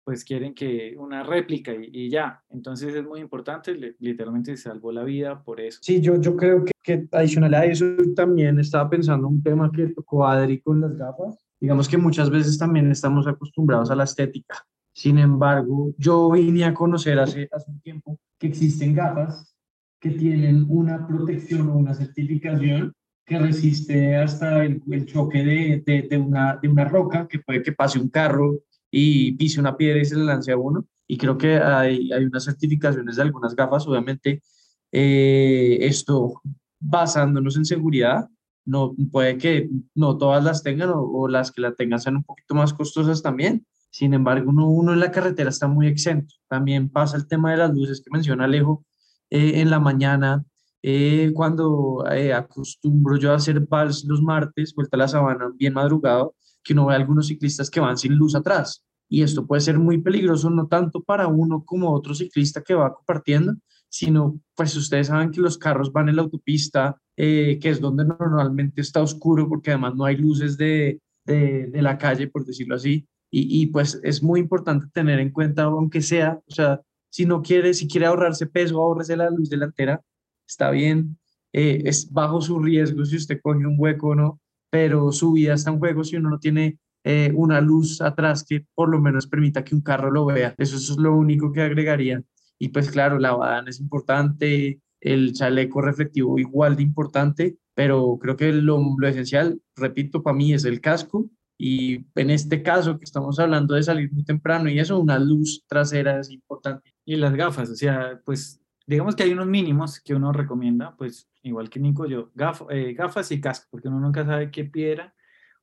pues 0.04 0.26
quieren 0.26 0.54
que 0.54 0.96
una 0.98 1.24
réplica 1.24 1.74
y, 1.74 2.10
ya. 2.10 2.44
Entonces 2.50 2.94
es 2.94 3.06
muy 3.06 3.22
importante, 3.22 3.96
literalmente 4.00 4.58
se 4.58 4.64
salvó 4.64 4.92
la 4.92 5.04
vida 5.04 5.44
por 5.44 5.62
eso. 5.62 5.80
Sí, 5.82 6.02
yo, 6.02 6.20
yo 6.20 6.36
creo 6.36 6.66
que, 6.66 6.72
que 6.84 7.08
adicional 7.12 7.54
a 7.54 7.66
eso 7.66 7.86
también 8.16 8.60
estaba 8.60 8.90
pensando 8.90 9.28
un 9.28 9.42
tema 9.42 9.72
que 9.72 9.88
tocó 9.88 10.26
Adri 10.26 10.60
con 10.60 10.82
las 10.82 10.98
gafas. 10.98 11.43
Digamos 11.64 11.88
que 11.88 11.98
muchas 11.98 12.30
veces 12.30 12.58
también 12.58 12.92
estamos 12.92 13.26
acostumbrados 13.26 13.90
a 13.90 13.96
la 13.96 14.04
estética 14.04 14.68
sin 14.94 15.18
embargo, 15.18 15.94
yo 15.98 16.30
vine 16.32 16.66
a 16.66 16.74
conocer 16.74 17.18
hace, 17.18 17.50
hace 17.52 17.72
un 17.72 17.82
tiempo 17.82 18.20
que 18.38 18.48
existen 18.48 18.94
gafas 18.94 19.56
que 20.00 20.12
tienen 20.12 20.66
una 20.70 21.08
protección 21.08 21.70
o 21.70 21.78
una 21.78 21.96
certificación 21.96 22.94
que 23.26 23.40
resiste 23.40 24.16
hasta 24.16 24.66
el, 24.66 24.82
choque 25.06 25.44
de, 25.44 26.08
de, 26.10 26.18
una, 26.18 26.60
de 26.62 26.68
una 26.68 26.86
roca, 26.86 27.28
que 27.28 27.40
puede 27.40 27.64
que 27.64 27.72
pase 27.72 27.98
un 27.98 28.10
carro 28.10 28.60
y 28.92 29.32
pise 29.32 29.60
una 29.60 29.76
piedra 29.76 30.02
y 30.02 30.06
se 30.06 30.16
le 30.16 30.26
lance 30.26 30.52
a 30.52 30.58
uno. 30.58 30.86
Y 31.08 31.18
creo 31.18 31.38
que 31.38 31.58
hay, 31.58 32.12
hay 32.12 32.26
unas 32.26 32.44
certificaciones 32.44 33.16
de 33.16 33.22
algunas 33.22 33.56
gafas, 33.56 33.88
obviamente, 33.88 34.44
eh, 34.92 35.78
esto 35.82 36.42
basándonos 36.80 37.56
en 37.58 37.66
seguridad, 37.66 38.28
no 38.66 38.96
puede 39.12 39.38
que 39.38 39.70
no 39.96 40.18
todas 40.18 40.44
las 40.44 40.64
tengan 40.64 40.92
o, 40.94 41.28
las 41.28 41.52
que 41.52 41.62
la 41.62 41.74
tengan 41.74 42.00
sean 42.00 42.18
un 42.18 42.24
poquito 42.24 42.56
más 42.56 42.74
costosas 42.74 43.22
también, 43.22 43.66
sin 43.94 44.16
embargo, 44.16 44.50
uno, 44.52 44.94
en 44.94 45.00
la 45.00 45.12
carretera 45.12 45.52
está 45.52 45.68
muy 45.68 45.86
exento. 45.86 46.34
También 46.48 46.90
pasa 46.90 47.16
el 47.16 47.28
tema 47.28 47.52
de 47.52 47.58
las 47.58 47.76
luces 47.76 48.02
que 48.02 48.10
menciona 48.12 48.46
Alejo 48.46 48.84
eh, 49.30 49.62
en 49.62 49.70
la 49.70 49.80
mañana. 49.80 50.44
Eh, 50.82 51.32
cuando 51.36 52.04
eh, 52.12 52.34
acostumbro 52.34 53.18
yo 53.18 53.32
a 53.32 53.36
hacer 53.36 53.60
vals 53.60 54.04
los 54.06 54.20
martes, 54.22 54.74
vuelta 54.74 54.98
a 54.98 55.00
la 55.00 55.08
sabana, 55.08 55.52
bien 55.56 55.74
madrugado, 55.74 56.36
que 56.64 56.74
uno 56.74 56.88
ve 56.88 56.96
algunos 56.96 57.28
ciclistas 57.28 57.70
que 57.70 57.80
van 57.80 57.96
sin 57.98 58.16
luz 58.16 58.34
atrás. 58.34 58.84
Y 59.08 59.22
esto 59.22 59.46
puede 59.46 59.62
ser 59.62 59.78
muy 59.78 60.02
peligroso, 60.02 60.50
no 60.50 60.66
tanto 60.68 61.04
para 61.04 61.28
uno 61.28 61.64
como 61.64 61.94
otro 61.94 62.16
ciclista 62.16 62.64
que 62.64 62.74
va 62.74 62.96
compartiendo, 62.96 63.54
sino 63.94 64.40
pues 64.56 64.76
ustedes 64.76 65.08
saben 65.08 65.30
que 65.30 65.40
los 65.40 65.60
carros 65.60 65.92
van 65.92 66.10
en 66.10 66.16
la 66.16 66.24
autopista, 66.24 67.00
que 67.16 67.60
es 67.62 67.80
donde 67.80 68.06
normalmente 68.06 68.82
está 68.82 69.04
oscuro 69.04 69.48
porque 69.48 69.70
además 69.70 69.94
no 69.94 70.06
hay 70.06 70.18
luces 70.18 70.58
de, 70.58 71.00
de, 71.26 71.82
la 71.82 72.00
calle, 72.00 72.28
por 72.28 72.44
decirlo 72.44 72.76
así. 72.76 73.08
Y, 73.30 73.68
pues 73.68 74.00
es 74.04 74.24
muy 74.24 74.40
importante 74.40 74.88
tener 74.94 75.20
en 75.20 75.32
cuenta, 75.32 75.64
aunque 75.64 76.02
sea, 76.02 76.40
o 76.48 76.52
sea, 76.52 76.82
si 77.12 77.28
no 77.28 77.44
quiere, 77.44 77.76
si 77.76 77.88
quiere 77.88 78.08
ahorrarse 78.08 78.48
peso, 78.48 78.80
ahorrese 78.80 79.16
la 79.16 79.30
luz 79.30 79.50
delantera, 79.50 80.02
está 80.48 80.72
bien, 80.72 81.18
eh, 81.52 81.84
es 81.86 82.12
bajo 82.12 82.42
su 82.42 82.60
riesgo 82.60 83.06
si 83.06 83.16
usted 83.16 83.40
coge 83.42 83.66
un 83.66 83.76
hueco 83.78 84.10
o 84.10 84.16
no, 84.16 84.42
pero 84.72 85.12
su 85.12 85.34
vida 85.34 85.54
está 85.54 85.70
en 85.70 85.78
juego 85.78 86.04
si 86.04 86.16
uno 86.16 86.32
no 86.32 86.40
tiene 86.40 86.80
eh, 87.04 87.32
una 87.36 87.62
luz 87.62 88.02
atrás 88.02 88.44
que 88.44 88.66
por 88.74 88.90
lo 88.90 89.00
menos 89.00 89.28
permita 89.28 89.64
que 89.64 89.76
un 89.76 89.82
carro 89.82 90.10
lo 90.10 90.26
vea. 90.26 90.56
Eso, 90.58 90.78
es 90.78 90.98
lo 90.98 91.16
único 91.16 91.52
que 91.52 91.62
agregaría. 91.62 92.24
Y 92.64 92.70
pues 92.70 92.90
claro, 92.90 93.20
la 93.20 93.36
badana 93.36 93.70
es 93.70 93.82
importante, 93.82 94.80
el 95.02 95.34
chaleco 95.34 95.82
reflectivo 95.82 96.40
igual 96.40 96.78
de 96.78 96.84
importante, 96.84 97.58
pero 97.74 98.18
creo 98.22 98.38
que 98.38 98.54
lo, 98.54 98.80
lo 98.98 99.06
esencial, 99.06 99.62
repito, 99.76 100.24
para 100.24 100.38
mí 100.38 100.54
es 100.54 100.64
el 100.64 100.80
casco 100.80 101.30
y 101.58 102.06
en 102.16 102.30
este 102.30 102.64
caso 102.64 102.98
que 102.98 103.04
estamos 103.04 103.38
hablando 103.38 103.76
de 103.76 103.84
salir 103.84 104.14
muy 104.14 104.24
temprano 104.24 104.70
y 104.70 104.80
eso, 104.80 104.98
una 104.98 105.20
luz 105.20 105.66
trasera 105.68 106.22
es 106.22 106.32
importante. 106.32 106.94
Y 107.04 107.18
las 107.18 107.34
gafas, 107.34 107.70
o 107.70 107.76
sea, 107.76 108.22
pues 108.24 108.62
digamos 108.88 109.18
que 109.18 109.24
hay 109.24 109.34
unos 109.34 109.48
mínimos 109.48 110.00
que 110.00 110.16
uno 110.16 110.32
recomienda, 110.32 110.96
pues 110.96 111.30
igual 111.42 111.70
que 111.70 111.82
Nico, 111.82 112.06
yo, 112.06 112.32
eh, 112.70 112.94
gafas 112.94 113.30
y 113.34 113.42
casco, 113.42 113.68
porque 113.72 113.90
uno 113.90 114.00
nunca 114.00 114.26
sabe 114.26 114.52
qué 114.52 114.64
piedra 114.64 115.14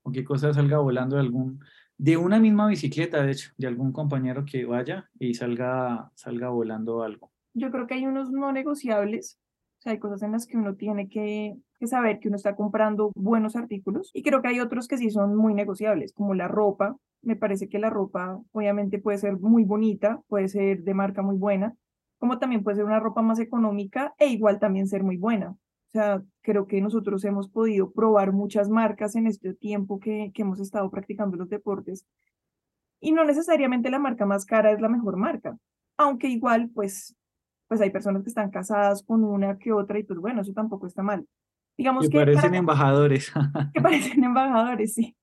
o 0.03 0.13
qué 0.13 0.23
cosa 0.23 0.53
salga 0.53 0.77
volando 0.81 1.17
de 1.17 1.23
algún, 1.23 1.65
de 2.01 2.17
una 2.17 2.41
misma 2.41 2.67
bicicleta, 2.67 3.23
de 3.23 3.33
hecho, 3.33 3.51
de 3.59 3.67
algún 3.67 3.93
compañero 3.93 4.45
que 4.45 4.65
vaya 4.65 5.11
y 5.19 5.35
salga, 5.35 6.11
salga 6.15 6.49
volando 6.49 7.03
algo. 7.03 7.31
Yo 7.53 7.71
creo 7.71 7.87
que 7.87 7.95
hay 7.95 8.07
unos 8.07 8.31
no 8.31 8.53
negociables, 8.53 9.39
o 9.79 9.83
sea, 9.83 9.93
hay 9.93 9.99
cosas 9.99 10.23
en 10.23 10.33
las 10.33 10.47
que 10.47 10.57
uno 10.57 10.77
tiene 10.77 11.09
que 11.09 11.57
que 11.81 11.87
saber 11.87 12.21
que 12.21 12.29
uno 12.29 12.37
está 12.37 12.55
comprando 12.55 13.11
buenos 13.15 13.57
artículos 13.57 14.11
y 14.13 14.23
creo 14.23 14.43
que 14.43 14.49
hay 14.49 14.61
otros 14.61 14.87
que 14.87 14.99
sí 14.99 15.11
son 15.11 15.35
muy 15.35 15.55
negociables, 15.55 16.13
como 16.13 16.35
la 16.35 16.47
ropa. 16.47 16.97
Me 17.23 17.37
parece 17.37 17.69
que 17.69 17.79
la 17.79 17.89
ropa 17.89 18.39
obviamente 18.53 18.99
puede 18.99 19.17
ser 19.17 19.39
muy 19.39 19.65
bonita, 19.65 20.21
puede 20.29 20.49
ser 20.49 20.83
de 20.83 20.95
marca 20.95 21.23
muy 21.23 21.37
buena, 21.37 21.75
como 22.19 22.39
también 22.39 22.63
puede 22.63 22.77
ser 22.77 22.85
una 22.85 23.01
ropa 23.01 23.23
más 23.23 23.41
económica 23.41 24.15
e 24.19 24.29
igual 24.29 24.59
también 24.59 24.87
ser 24.89 25.03
muy 25.03 25.17
buena. 25.17 25.57
O 25.93 25.99
sea, 25.99 26.23
creo 26.43 26.67
que 26.67 26.81
nosotros 26.81 27.25
hemos 27.25 27.49
podido 27.49 27.91
probar 27.91 28.33
muchas 28.33 28.69
marcas 28.69 29.17
en 29.17 29.27
este 29.27 29.55
tiempo 29.55 29.99
que, 29.99 30.31
que 30.33 30.43
hemos 30.43 30.61
estado 30.61 30.89
practicando 30.91 31.37
los 31.37 31.49
deportes 31.49 32.07
y 33.01 33.13
no 33.13 33.25
necesariamente 33.25 33.91
la 33.91 33.99
marca 33.99 34.25
más 34.27 34.45
cara 34.45 34.71
es 34.71 34.81
la 34.81 34.89
mejor 34.89 35.17
marca, 35.17 35.57
aunque 35.97 36.29
igual 36.29 36.71
pues 36.75 37.17
pues 37.71 37.81
hay 37.81 37.91
personas 37.91 38.25
que 38.25 38.29
están 38.29 38.51
casadas 38.51 39.05
con 39.05 39.23
una 39.23 39.57
que 39.57 39.73
otra 39.73 39.97
y 40.01 40.03
pues 40.03 40.19
bueno, 40.19 40.41
eso 40.41 40.53
tampoco 40.53 40.89
está 40.89 41.05
mal. 41.05 41.25
Digamos 41.79 42.09
que, 42.09 42.19
parecen 42.19 42.55
embajadores. 42.57 43.33
Que 43.73 43.81
parecen 43.81 44.25
embajadores, 44.25 44.95
sí. 44.95 45.17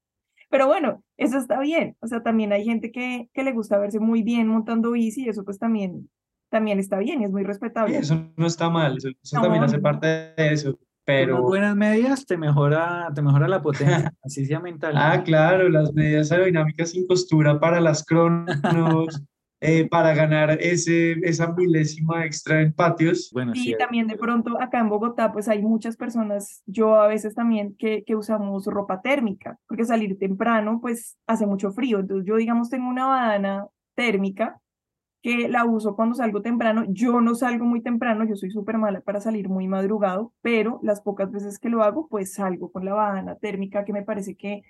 Pero 0.49 0.65
bueno, 0.65 1.03
eso 1.17 1.37
está 1.37 1.59
bien. 1.59 1.97
O 1.99 2.07
sea, 2.07 2.23
también 2.23 2.53
hay 2.53 2.63
gente 2.63 2.89
que, 2.89 3.29
que 3.33 3.43
le 3.43 3.51
gusta 3.51 3.77
verse 3.77 3.99
muy 3.99 4.23
bien 4.23 4.47
montando 4.47 4.91
bici 4.91 5.25
y 5.25 5.29
eso 5.29 5.43
pues 5.43 5.59
también, 5.59 6.09
también 6.49 6.79
está 6.79 6.97
bien 6.99 7.21
y 7.21 7.25
es 7.25 7.31
muy 7.31 7.43
respetable. 7.43 7.97
Eso 7.97 8.29
no 8.35 8.47
está 8.47 8.69
mal, 8.69 8.97
eso, 8.97 9.09
también 9.31 9.63
hace 9.63 9.79
parte 9.79 10.07
de 10.07 10.53
eso. 10.53 10.77
Pero... 11.05 11.41
buenas 11.41 11.73
medias 11.73 12.25
te 12.25 12.35
mejora, 12.35 13.09
te 13.15 13.21
mejora 13.21 13.47
la 13.47 13.61
potencia, 13.61 14.13
así 14.23 14.45
sea 14.45 14.59
mental. 14.59 14.93
Ah, 14.95 15.23
claro, 15.23 15.69
las 15.69 15.93
medias 15.93 16.31
aerodinámicas 16.33 16.91
sin 16.91 17.07
costura 17.07 17.61
para 17.61 17.79
las 17.79 18.03
cronos, 18.03 18.51
eh, 19.61 19.87
para 19.87 20.13
ganar 20.13 20.57
ese, 20.59 21.13
esa 21.23 21.53
milésima 21.53 22.25
extra 22.25 22.61
en 22.61 22.73
patios. 22.73 23.29
Bueno, 23.31 23.53
y 23.55 23.77
también 23.77 24.07
de 24.07 24.17
pronto 24.17 24.61
acá 24.61 24.79
en 24.79 24.89
Bogotá, 24.89 25.31
pues 25.31 25.47
hay 25.47 25.61
muchas 25.61 25.95
personas, 25.95 26.61
yo 26.65 26.95
a 26.95 27.07
veces 27.07 27.33
también, 27.33 27.77
que, 27.77 28.03
que 28.03 28.17
usamos 28.17 28.65
ropa 28.65 29.01
térmica, 29.01 29.57
porque 29.65 29.85
salir 29.85 30.19
temprano, 30.19 30.79
pues 30.81 31.17
hace 31.25 31.45
mucho 31.45 31.71
frío. 31.71 31.99
Entonces 31.99 32.27
yo, 32.27 32.35
digamos, 32.35 32.69
tengo 32.69 32.89
una 32.89 33.05
badana 33.05 33.67
térmica 33.95 34.59
que 35.21 35.49
la 35.49 35.65
uso 35.65 35.95
cuando 35.95 36.15
salgo 36.15 36.41
temprano. 36.41 36.85
Yo 36.89 37.21
no 37.21 37.35
salgo 37.35 37.65
muy 37.65 37.81
temprano, 37.81 38.25
yo 38.25 38.35
soy 38.35 38.51
súper 38.51 38.77
mala 38.77 39.01
para 39.01 39.21
salir 39.21 39.49
muy 39.49 39.67
madrugado, 39.67 40.33
pero 40.41 40.79
las 40.83 41.01
pocas 41.01 41.31
veces 41.31 41.59
que 41.59 41.69
lo 41.69 41.83
hago, 41.83 42.07
pues 42.07 42.33
salgo 42.33 42.71
con 42.71 42.85
la 42.85 42.93
badana 42.93 43.35
térmica 43.35 43.85
que 43.85 43.93
me 43.93 44.03
parece 44.03 44.35
que 44.35 44.63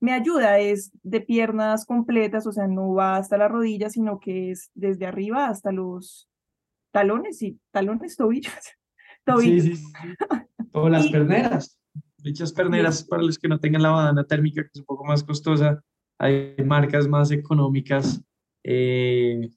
me 0.00 0.12
ayuda, 0.12 0.58
es 0.58 0.92
de 1.02 1.20
piernas 1.20 1.86
completas, 1.86 2.46
o 2.46 2.52
sea, 2.52 2.66
no 2.66 2.92
va 2.92 3.16
hasta 3.16 3.38
la 3.38 3.48
rodilla, 3.48 3.88
sino 3.88 4.20
que 4.20 4.50
es 4.50 4.70
desde 4.74 5.06
arriba 5.06 5.46
hasta 5.46 5.72
los, 5.72 6.28
talones 6.94 7.42
y 7.42 7.58
talones, 7.72 8.16
tobillos. 8.16 8.54
tobillos. 9.24 9.64
Sí, 9.64 9.76
sí, 9.76 9.84
sí. 9.84 9.92
O 10.72 10.88
las 10.88 11.08
perneras. 11.10 11.78
Dichas 12.18 12.52
perneras, 12.52 13.04
para 13.04 13.22
los 13.22 13.38
que 13.38 13.48
no 13.48 13.58
tengan 13.58 13.82
la 13.82 13.90
badana 13.90 14.24
térmica, 14.24 14.62
que 14.62 14.70
es 14.72 14.80
un 14.80 14.86
poco 14.86 15.04
más 15.04 15.22
costosa, 15.24 15.82
hay 16.18 16.54
marcas 16.64 17.06
más 17.08 17.30
económicas. 17.32 18.22
Eh, 18.62 19.50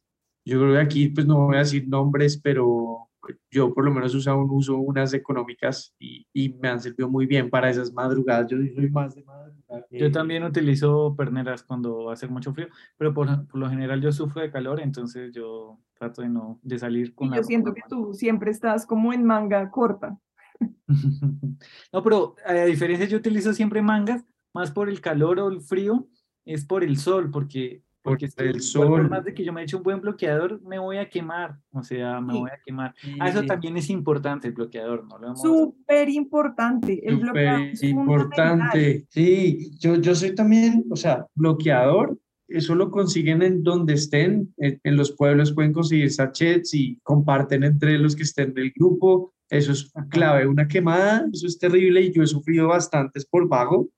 yo 0.47 0.59
creo 0.59 0.73
que 0.73 0.79
aquí, 0.79 1.09
pues 1.09 1.27
no 1.27 1.47
voy 1.47 1.57
a 1.57 1.59
decir 1.59 1.87
nombres, 1.87 2.39
pero 2.41 3.09
yo 3.51 3.73
por 3.73 3.83
lo 3.83 3.91
menos 3.91 4.15
uso, 4.15 4.37
uso 4.37 4.77
unas 4.77 5.13
económicas 5.13 5.93
y, 5.99 6.25
y, 6.33 6.53
me 6.53 6.69
han 6.69 6.79
servido 6.79 7.09
muy 7.09 7.25
bien 7.25 7.49
para 7.49 7.69
esas 7.69 7.91
madrugadas. 7.91 8.49
Yo 8.49 8.57
soy 8.57 8.89
más 8.89 9.15
de 9.15 9.23
madrugada. 9.23 9.85
Yo 9.91 10.11
también 10.11 10.43
utilizo 10.43 11.15
perneras 11.17 11.63
cuando 11.63 12.09
hace 12.09 12.27
mucho 12.27 12.53
frío, 12.53 12.67
pero 12.97 13.13
por, 13.13 13.47
por, 13.47 13.59
lo 13.59 13.69
general 13.69 14.01
yo 14.01 14.11
sufro 14.13 14.41
de 14.41 14.49
calor, 14.49 14.79
entonces 14.79 15.33
yo 15.33 15.79
trato 15.93 16.21
de 16.21 16.29
no 16.29 16.59
de 16.63 16.79
salir 16.79 17.13
con 17.13 17.33
y 17.33 17.35
Yo 17.35 17.43
siento 17.43 17.73
que 17.73 17.81
tú 17.89 18.13
siempre 18.13 18.51
estás 18.51 18.85
como 18.85 19.11
en 19.11 19.25
manga 19.25 19.69
corta. 19.69 20.17
no, 21.93 22.03
pero 22.03 22.35
a 22.45 22.53
diferencia 22.53 23.05
yo 23.05 23.17
utilizo 23.17 23.53
siempre 23.53 23.81
mangas, 23.81 24.23
más 24.53 24.71
por 24.71 24.87
el 24.87 25.01
calor 25.01 25.39
o 25.39 25.49
el 25.49 25.59
frío, 25.59 26.07
es 26.45 26.65
por 26.65 26.83
el 26.85 26.97
sol, 26.97 27.29
porque 27.29 27.83
porque 28.09 28.27
por 28.29 28.45
el 28.45 28.61
sol. 28.61 28.87
Por 28.87 29.09
más 29.09 29.23
de 29.25 29.33
que 29.33 29.43
yo 29.43 29.53
me 29.53 29.63
eche 29.63 29.75
un 29.75 29.83
buen 29.83 30.01
bloqueador, 30.01 30.61
me 30.63 30.79
voy 30.79 30.97
a 30.97 31.09
quemar. 31.09 31.57
O 31.71 31.83
sea, 31.83 32.19
me 32.21 32.33
Sí. 32.33 32.39
voy 32.39 32.49
a 32.49 32.59
quemar. 32.65 32.93
Ah, 33.19 33.29
eso 33.29 33.43
también 33.43 33.77
es 33.77 33.89
importante, 33.89 34.47
el 34.47 34.53
bloqueador, 34.53 35.05
¿no? 35.07 35.17
Lo 35.17 35.35
Súper 35.35 36.09
importante. 36.09 37.01
El 37.07 37.17
bloqueador 37.17 37.61
es 37.61 37.79
Súper 37.79 37.89
importante. 37.89 39.05
Sí, 39.09 39.71
yo, 39.79 39.95
yo 39.95 40.15
soy 40.15 40.33
también, 40.35 40.85
o 40.89 40.95
sea, 40.95 41.25
bloqueador. 41.35 42.17
Eso 42.49 42.75
lo 42.75 42.89
consiguen 42.91 43.41
en 43.41 43.61
donde 43.61 43.93
estén. 43.93 44.53
En, 44.57 44.79
en 44.83 44.95
los 44.95 45.11
pueblos 45.11 45.51
pueden 45.53 45.73
conseguir 45.73 46.09
sachets 46.11 46.73
y 46.73 46.97
comparten 47.03 47.63
entre 47.63 47.97
los 47.97 48.15
que 48.15 48.23
estén 48.23 48.53
del 48.53 48.71
grupo. 48.71 49.33
Eso 49.49 49.73
es 49.73 49.91
clave. 50.09 50.47
Una 50.47 50.67
quemada, 50.67 51.25
eso 51.33 51.45
es 51.47 51.57
terrible 51.59 52.01
y 52.01 52.11
yo 52.13 52.23
he 52.23 52.27
sufrido 52.27 52.67
bastantes 52.69 53.25
por 53.25 53.47
vago. 53.49 53.89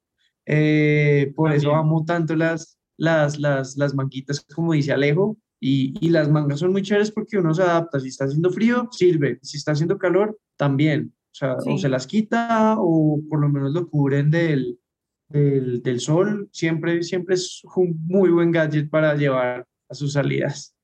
Eh, 0.51 1.31
por 1.35 1.51
eso 1.51 1.69
También. 1.69 1.87
amo 1.87 2.05
tanto 2.05 2.35
las, 2.35 2.78
las, 2.99 3.39
las, 3.39 3.75
las 3.77 3.95
manguitas, 3.95 4.41
como 4.41 4.73
dice 4.73 4.91
Alejo. 4.91 5.37
Y, 5.61 5.93
y 5.99 6.09
las 6.09 6.29
mangas 6.29 6.59
son 6.59 6.71
muy 6.71 6.81
chéveres 6.83 7.11
porque 7.11 7.37
uno 7.37 7.53
se 7.53 7.63
adapta. 7.63 7.99
Si 7.99 8.07
está 8.07 8.25
haciendo 8.25 8.49
frío, 8.51 8.87
sirve. 8.91 9.39
Si 9.41 9.57
está 9.57 9.73
haciendo 9.73 9.97
calor, 9.97 10.37
también. 10.55 11.13
O 11.31 11.35
sea, 11.35 11.55
o 11.55 11.61
Sí. 11.61 11.77
se 11.79 11.89
las 11.89 12.07
quita 12.07 12.75
o 12.79 13.19
por 13.29 13.41
lo 13.41 13.49
menos 13.49 13.73
lo 13.73 13.87
cubren 13.89 14.31
del, 14.31 14.79
del, 15.27 15.81
del 15.81 15.99
sol. 15.99 16.49
Siempre, 16.53 17.03
siempre 17.03 17.35
es 17.35 17.61
un 17.75 17.99
muy 18.07 18.29
buen 18.29 18.51
gadget 18.51 18.89
para 18.89 19.15
llevar 19.15 19.65
a 19.89 19.93
sus 19.93 20.13
salidas. 20.13 20.75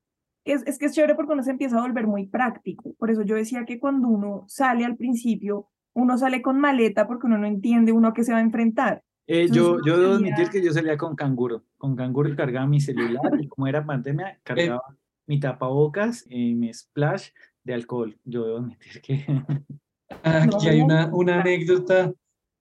Es, 0.43 0.61
es 0.67 0.77
que 0.77 0.85
es 0.87 0.93
chévere 0.93 1.15
porque 1.15 1.33
uno 1.33 1.41
se 1.43 1.51
empieza 1.51 1.77
a 1.77 1.81
volver 1.81 2.05
muy 2.05 2.27
práctico. 2.27 2.93
Por 2.99 3.09
eso 3.11 3.21
yo 3.23 3.35
decía 3.35 3.65
que 3.65 3.79
cuando 3.79 4.09
uno 4.09 4.43
sale 4.47 4.83
al 4.85 4.97
principio, 4.97 5.69
uno 5.95 6.17
sale 6.17 6.41
con 6.41 6.59
maleta 6.59 7.07
porque 7.07 7.27
uno 7.27 7.37
no 7.37 7.47
entiende 7.47 7.93
uno 7.93 8.09
a 8.09 8.13
qué 8.13 8.23
se 8.25 8.33
va 8.33 8.39
a 8.39 8.41
enfrentar. 8.41 9.01
Eh, 9.27 9.47
yo, 9.51 9.79
yo 9.83 9.99
debo 9.99 10.13
admitir 10.13 10.49
que 10.49 10.63
yo 10.63 10.71
salía 10.71 10.97
con 10.97 11.15
canguro. 11.15 11.63
Con 11.77 11.95
canguro 11.95 12.35
cargaba 12.35 12.67
mi 12.67 12.79
celular 12.79 13.31
y 13.39 13.47
como 13.47 13.67
era 13.67 13.85
pandemia, 13.85 14.39
cargaba 14.43 14.81
mi 15.27 15.39
tapabocas 15.39 16.25
y 16.29 16.53
mi 16.53 16.73
splash 16.73 17.29
de 17.63 17.73
alcohol. 17.73 18.17
Yo 18.23 18.45
debo 18.45 18.57
admitir 18.59 19.01
que... 19.01 19.25
Aquí 20.23 20.67
hay 20.67 20.81
una, 20.81 21.07
una 21.13 21.41
anécdota 21.41 22.13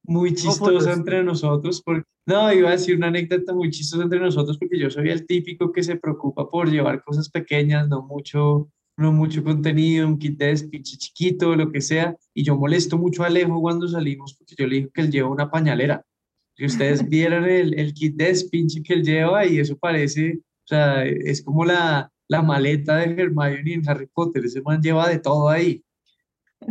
muy 0.04 0.35
chistosa 0.35 0.92
entre 0.92 1.23
nosotros. 1.23 1.83
Porque, 1.83 2.04
no, 2.26 2.52
iba 2.52 2.68
a 2.68 2.73
decir 2.73 2.97
una 2.97 3.09
anécdota 3.09 3.52
muy 3.52 3.71
chistosa 3.71 4.02
entre 4.02 4.21
nosotros 4.21 4.59
porque 4.59 4.78
yo 4.78 4.90
soy 4.90 5.11
el 5.11 5.26
típico 5.26 5.73
que 5.73 5.83
se 5.83 5.97
preocupa 5.97 6.49
por 6.49 6.71
llevar 6.71 7.02
cosas 7.02 7.28
pequeñas, 7.28 7.88
no 7.88 8.02
mucho, 8.02 8.71
no 8.97 9.12
mucho 9.12 9.42
contenido, 9.42 10.06
un 10.06 10.18
kit 10.18 10.38
de 10.38 10.47
despinche 10.47 10.97
chiquito, 10.97 11.54
lo 11.56 11.71
que 11.71 11.80
sea. 11.80 12.16
Y 12.33 12.44
yo 12.44 12.57
molesto 12.57 12.98
mucho 12.98 13.24
a 13.24 13.27
Alejo 13.27 13.61
cuando 13.61 13.88
salimos 13.88 14.35
porque 14.35 14.55
yo 14.57 14.66
le 14.66 14.77
digo 14.77 14.90
que 14.92 15.03
él 15.03 15.11
lleva 15.11 15.29
una 15.29 15.50
pañalera. 15.50 16.05
Si 16.56 16.64
ustedes 16.64 17.08
vieran 17.08 17.44
el, 17.44 17.78
el 17.78 17.92
kit 17.92 18.14
de 18.16 18.26
despinche 18.26 18.82
que 18.82 18.94
él 18.94 19.02
lleva 19.02 19.44
y 19.44 19.58
eso 19.58 19.76
parece, 19.76 20.38
o 20.38 20.66
sea, 20.66 21.04
es 21.04 21.42
como 21.42 21.64
la, 21.64 22.10
la 22.28 22.42
maleta 22.42 22.96
de 22.96 23.20
Hermione 23.20 23.74
en 23.74 23.88
Harry 23.88 24.06
Potter. 24.06 24.44
Ese 24.44 24.62
man 24.62 24.80
lleva 24.80 25.08
de 25.08 25.18
todo 25.18 25.48
ahí. 25.48 25.84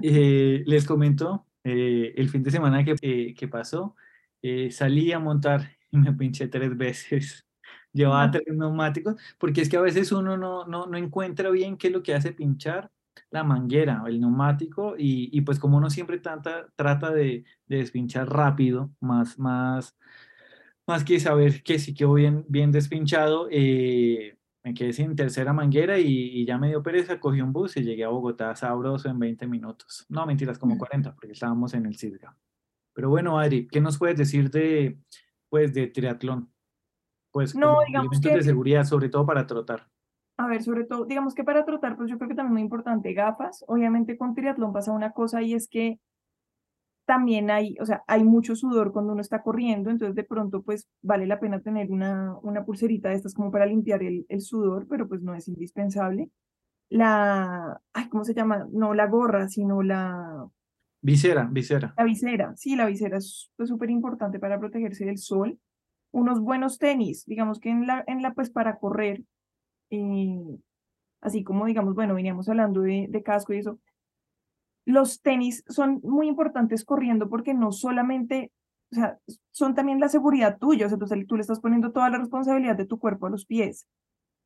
Eh, 0.01 0.63
les 0.65 0.85
comento, 0.85 1.45
eh, 1.63 2.13
el 2.15 2.29
fin 2.29 2.43
de 2.43 2.51
semana 2.51 2.83
que, 2.83 2.95
eh, 3.01 3.33
que 3.35 3.47
pasó, 3.47 3.95
eh, 4.41 4.71
salí 4.71 5.11
a 5.11 5.19
montar 5.19 5.77
y 5.91 5.97
me 5.97 6.13
pinché 6.13 6.47
tres 6.47 6.75
veces. 6.75 7.45
Llevaba 7.91 8.31
tres 8.31 8.45
neumáticos, 8.47 9.15
porque 9.37 9.61
es 9.61 9.69
que 9.69 9.77
a 9.77 9.81
veces 9.81 10.11
uno 10.11 10.35
no, 10.35 10.65
no, 10.65 10.87
no 10.87 10.97
encuentra 10.97 11.51
bien 11.51 11.77
qué 11.77 11.87
es 11.87 11.93
lo 11.93 12.01
que 12.01 12.15
hace 12.15 12.31
pinchar 12.31 12.89
la 13.33 13.43
manguera 13.43 14.03
el 14.05 14.21
neumático 14.21 14.93
y, 14.95 15.27
y 15.35 15.41
pues 15.41 15.57
como 15.57 15.77
uno 15.77 15.89
siempre 15.89 16.19
trata, 16.19 16.67
trata 16.75 17.09
de, 17.11 17.43
de 17.65 17.77
despinchar 17.77 18.29
rápido, 18.29 18.91
más, 18.99 19.39
más, 19.39 19.97
más 20.85 21.03
que 21.03 21.19
saber 21.19 21.63
que 21.63 21.79
sí 21.79 21.95
quedó 21.95 22.13
bien, 22.13 22.45
bien 22.47 22.71
despinchado, 22.71 23.47
eh, 23.49 24.37
me 24.63 24.75
quedé 24.75 24.93
sin 24.93 25.15
tercera 25.15 25.51
manguera 25.51 25.97
y, 25.97 26.05
y 26.07 26.45
ya 26.45 26.59
me 26.59 26.67
dio 26.69 26.83
pereza, 26.83 27.19
cogí 27.19 27.41
un 27.41 27.51
bus 27.51 27.75
y 27.75 27.81
llegué 27.83 28.03
a 28.03 28.09
Bogotá 28.09 28.55
sabroso 28.55 29.09
en 29.09 29.17
20 29.17 29.47
minutos. 29.47 30.05
No, 30.09 30.27
mentiras, 30.27 30.59
como 30.59 30.77
40, 30.77 31.15
porque 31.15 31.31
estábamos 31.31 31.73
en 31.73 31.87
el 31.87 31.97
Cisga. 31.97 32.37
Pero 32.93 33.09
bueno, 33.09 33.39
Adri, 33.39 33.67
¿qué 33.67 33.81
nos 33.81 33.97
puedes 33.97 34.15
decir 34.15 34.51
de, 34.51 34.99
pues, 35.49 35.73
de 35.73 35.87
triatlón? 35.87 36.51
Pues 37.31 37.55
No, 37.55 37.79
digamos 37.87 38.21
que- 38.21 38.29
de 38.29 38.43
seguridad, 38.43 38.83
sobre 38.83 39.09
todo 39.09 39.25
para 39.25 39.47
trotar. 39.47 39.89
A 40.37 40.47
ver, 40.47 40.63
sobre 40.63 40.85
todo, 40.85 41.05
digamos 41.05 41.35
que 41.35 41.43
para 41.43 41.63
trotar, 41.63 41.95
pues 41.95 42.09
yo 42.09 42.17
creo 42.17 42.29
que 42.29 42.35
también 42.35 42.53
muy 42.53 42.61
importante, 42.61 43.13
gafas. 43.13 43.63
Obviamente 43.67 44.17
con 44.17 44.33
triatlón 44.33 44.73
pasa 44.73 44.91
una 44.91 45.11
cosa 45.11 45.41
y 45.41 45.53
es 45.53 45.67
que 45.67 45.99
también 47.05 47.51
hay, 47.51 47.75
o 47.81 47.85
sea, 47.85 48.03
hay 48.07 48.23
mucho 48.23 48.55
sudor 48.55 48.91
cuando 48.93 49.11
uno 49.11 49.21
está 49.21 49.43
corriendo, 49.43 49.89
entonces 49.89 50.15
de 50.15 50.23
pronto 50.23 50.63
pues 50.63 50.87
vale 51.01 51.27
la 51.27 51.39
pena 51.39 51.59
tener 51.61 51.91
una, 51.91 52.37
una 52.41 52.63
pulserita 52.65 53.09
de 53.09 53.15
estas 53.15 53.33
como 53.33 53.51
para 53.51 53.65
limpiar 53.65 54.01
el, 54.03 54.25
el 54.29 54.41
sudor, 54.41 54.87
pero 54.89 55.07
pues 55.07 55.21
no 55.21 55.35
es 55.35 55.47
indispensable. 55.47 56.29
La, 56.89 57.81
ay, 57.93 58.09
¿cómo 58.09 58.23
se 58.23 58.33
llama? 58.33 58.67
No 58.71 58.93
la 58.93 59.07
gorra, 59.07 59.47
sino 59.49 59.81
la, 59.83 60.47
Visera, 61.01 61.49
visera. 61.51 61.93
la 61.97 62.03
visera. 62.05 62.53
Sí, 62.55 62.77
la 62.77 62.85
visera 62.85 63.17
es 63.17 63.51
pues, 63.57 63.67
súper 63.67 63.89
importante 63.89 64.39
para 64.39 64.57
protegerse 64.57 65.03
del 65.05 65.17
sol. 65.17 65.59
Unos 66.11 66.39
buenos 66.39 66.77
tenis, 66.77 67.25
digamos 67.25 67.59
que 67.59 67.69
en 67.69 67.87
la, 67.87 68.05
en 68.07 68.21
la 68.21 68.33
pues 68.33 68.49
para 68.49 68.77
correr, 68.77 69.23
eh, 69.93 70.59
así 71.21 71.43
como 71.43 71.65
digamos, 71.65 71.95
bueno, 71.95 72.15
veníamos 72.15 72.49
hablando 72.49 72.81
de, 72.81 73.07
de 73.09 73.23
casco 73.23 73.53
y 73.53 73.59
eso, 73.59 73.79
los 74.85 75.21
tenis 75.21 75.63
son 75.67 76.01
muy 76.03 76.27
importantes 76.27 76.83
corriendo 76.83 77.29
porque 77.29 77.53
no 77.53 77.71
solamente, 77.71 78.51
o 78.91 78.95
sea, 78.95 79.17
son 79.51 79.75
también 79.75 79.99
la 79.99 80.09
seguridad 80.09 80.57
tuya, 80.57 80.87
o 80.87 80.89
sea, 80.89 80.97
tú, 81.27 81.35
le 81.35 81.41
estás 81.41 81.59
poniendo 81.59 81.91
toda 81.91 82.09
la 82.09 82.17
responsabilidad 82.17 82.75
de 82.75 82.85
tu 82.85 82.99
cuerpo 82.99 83.27
a 83.27 83.29
los 83.29 83.45
pies. 83.45 83.87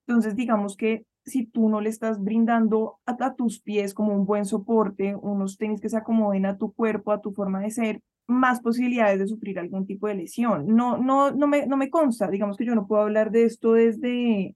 Entonces, 0.06 0.36
digamos 0.36 0.78
que 0.78 1.06
si 1.26 1.46
tú 1.46 1.70
no 1.70 1.82
le 1.82 1.90
estás 1.90 2.24
brindando 2.24 3.00
a, 3.06 3.18
a 3.20 3.36
tus 3.36 3.60
pies 3.60 3.94
como 3.94 4.14
un 4.14 4.26
buen 4.26 4.46
soporte, 4.46 5.16
unos 5.16 5.58
tenis 5.58 5.82
que 5.82 5.90
se 5.90 5.98
acomoden 5.98 6.46
a 6.46 6.58
tu 6.58 6.72
cuerpo, 6.72 7.12
a 7.12 7.22
tu 7.22 7.34
forma 7.34 7.60
de 7.62 7.72
ser, 7.72 8.02
más 8.28 8.60
posibilidades 8.60 9.20
de 9.20 9.28
sufrir 9.28 9.58
algún 9.58 9.86
tipo 9.86 10.08
de 10.08 10.16
lesión. 10.16 10.68
No, 10.68 10.98
no, 10.98 11.32
no 11.32 11.48
me, 11.48 11.66
no 11.66 11.78
me 11.78 11.90
consta, 11.90 12.30
digamos 12.30 12.58
que 12.58 12.66
yo 12.66 12.76
no 12.76 12.88
puedo 12.88 13.02
hablar 13.02 13.32
de 13.32 13.46
esto 13.46 13.74
desde, 13.74 14.56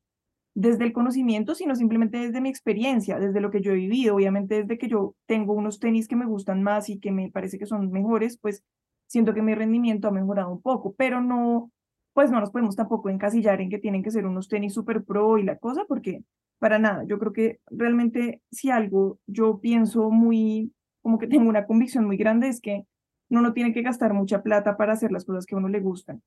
desde 0.54 0.84
el 0.84 0.94
conocimiento, 0.94 1.56
sino 1.56 1.76
simplemente 1.76 2.18
desde 2.18 2.42
mi 2.42 2.50
experiencia, 2.50 3.20
desde 3.20 3.42
lo 3.42 3.52
que 3.52 3.62
yo 3.62 3.72
he 3.72 3.76
vivido. 3.76 4.16
Obviamente 4.16 4.62
desde 4.62 4.78
que 4.78 4.88
yo 4.88 5.16
tengo 5.26 5.54
unos 5.54 5.80
tenis 5.80 6.08
que 6.08 6.16
me 6.16 6.26
gustan 6.26 6.62
más 6.64 6.90
y 6.90 7.00
que 7.00 7.12
me 7.12 7.32
parece 7.32 7.58
que 7.58 7.66
son 7.66 7.92
mejores, 7.92 8.38
pues 8.38 8.64
siento 9.08 9.34
que 9.34 9.42
mi 9.42 9.56
rendimiento 9.56 10.08
ha 10.08 10.12
mejorado 10.12 10.52
un 10.52 10.62
poco, 10.62 10.94
pero 10.98 11.22
no, 11.22 11.72
pues 12.14 12.32
no 12.32 12.40
nos 12.40 12.52
podemos 12.52 12.76
tampoco 12.76 13.10
encasillar 13.10 13.62
en 13.62 13.70
que 13.70 13.80
tienen 13.80 14.04
que 14.04 14.12
ser 14.12 14.26
unos 14.26 14.48
tenis 14.48 14.74
super 14.74 15.04
pro 15.04 15.38
y 15.38 15.44
la 15.44 15.58
cosa, 15.58 15.86
porque 15.88 16.24
para 16.60 16.80
nada, 16.80 17.04
yo 17.06 17.18
creo 17.18 17.34
que 17.34 17.60
realmente 17.70 18.42
si 18.52 18.70
algo 18.70 19.20
yo 19.28 19.60
pienso 19.60 20.12
muy, 20.12 20.74
como 21.02 21.18
que 21.18 21.28
tengo 21.28 21.50
una 21.50 21.66
convicción 21.66 22.06
muy 22.06 22.18
grande, 22.18 22.50
es 22.50 22.62
que 22.62 22.86
uno 23.30 23.42
no 23.42 23.54
tiene 23.54 23.74
que 23.74 23.82
gastar 23.82 24.14
mucha 24.14 24.44
plata 24.44 24.78
para 24.78 24.94
hacer 24.94 25.12
las 25.12 25.26
cosas 25.26 25.46
que 25.46 25.56
a 25.56 25.58
uno 25.58 25.70
le 25.70 25.80
gustan. 25.80 26.22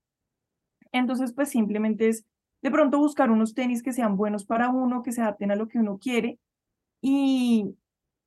Entonces, 0.93 1.33
pues 1.33 1.51
simplemente 1.51 2.09
es 2.09 2.25
de 2.65 2.71
pronto 2.71 2.99
buscar 2.99 3.31
unos 3.31 3.53
tenis 3.53 3.83
que 3.83 3.93
sean 3.93 4.17
buenos 4.17 4.47
para 4.47 4.71
uno, 4.71 5.03
que 5.03 5.13
se 5.13 5.21
adapten 5.21 5.51
a 5.51 5.57
lo 5.57 5.69
que 5.69 5.79
uno 5.79 5.99
quiere 5.99 6.41
y, 7.03 7.77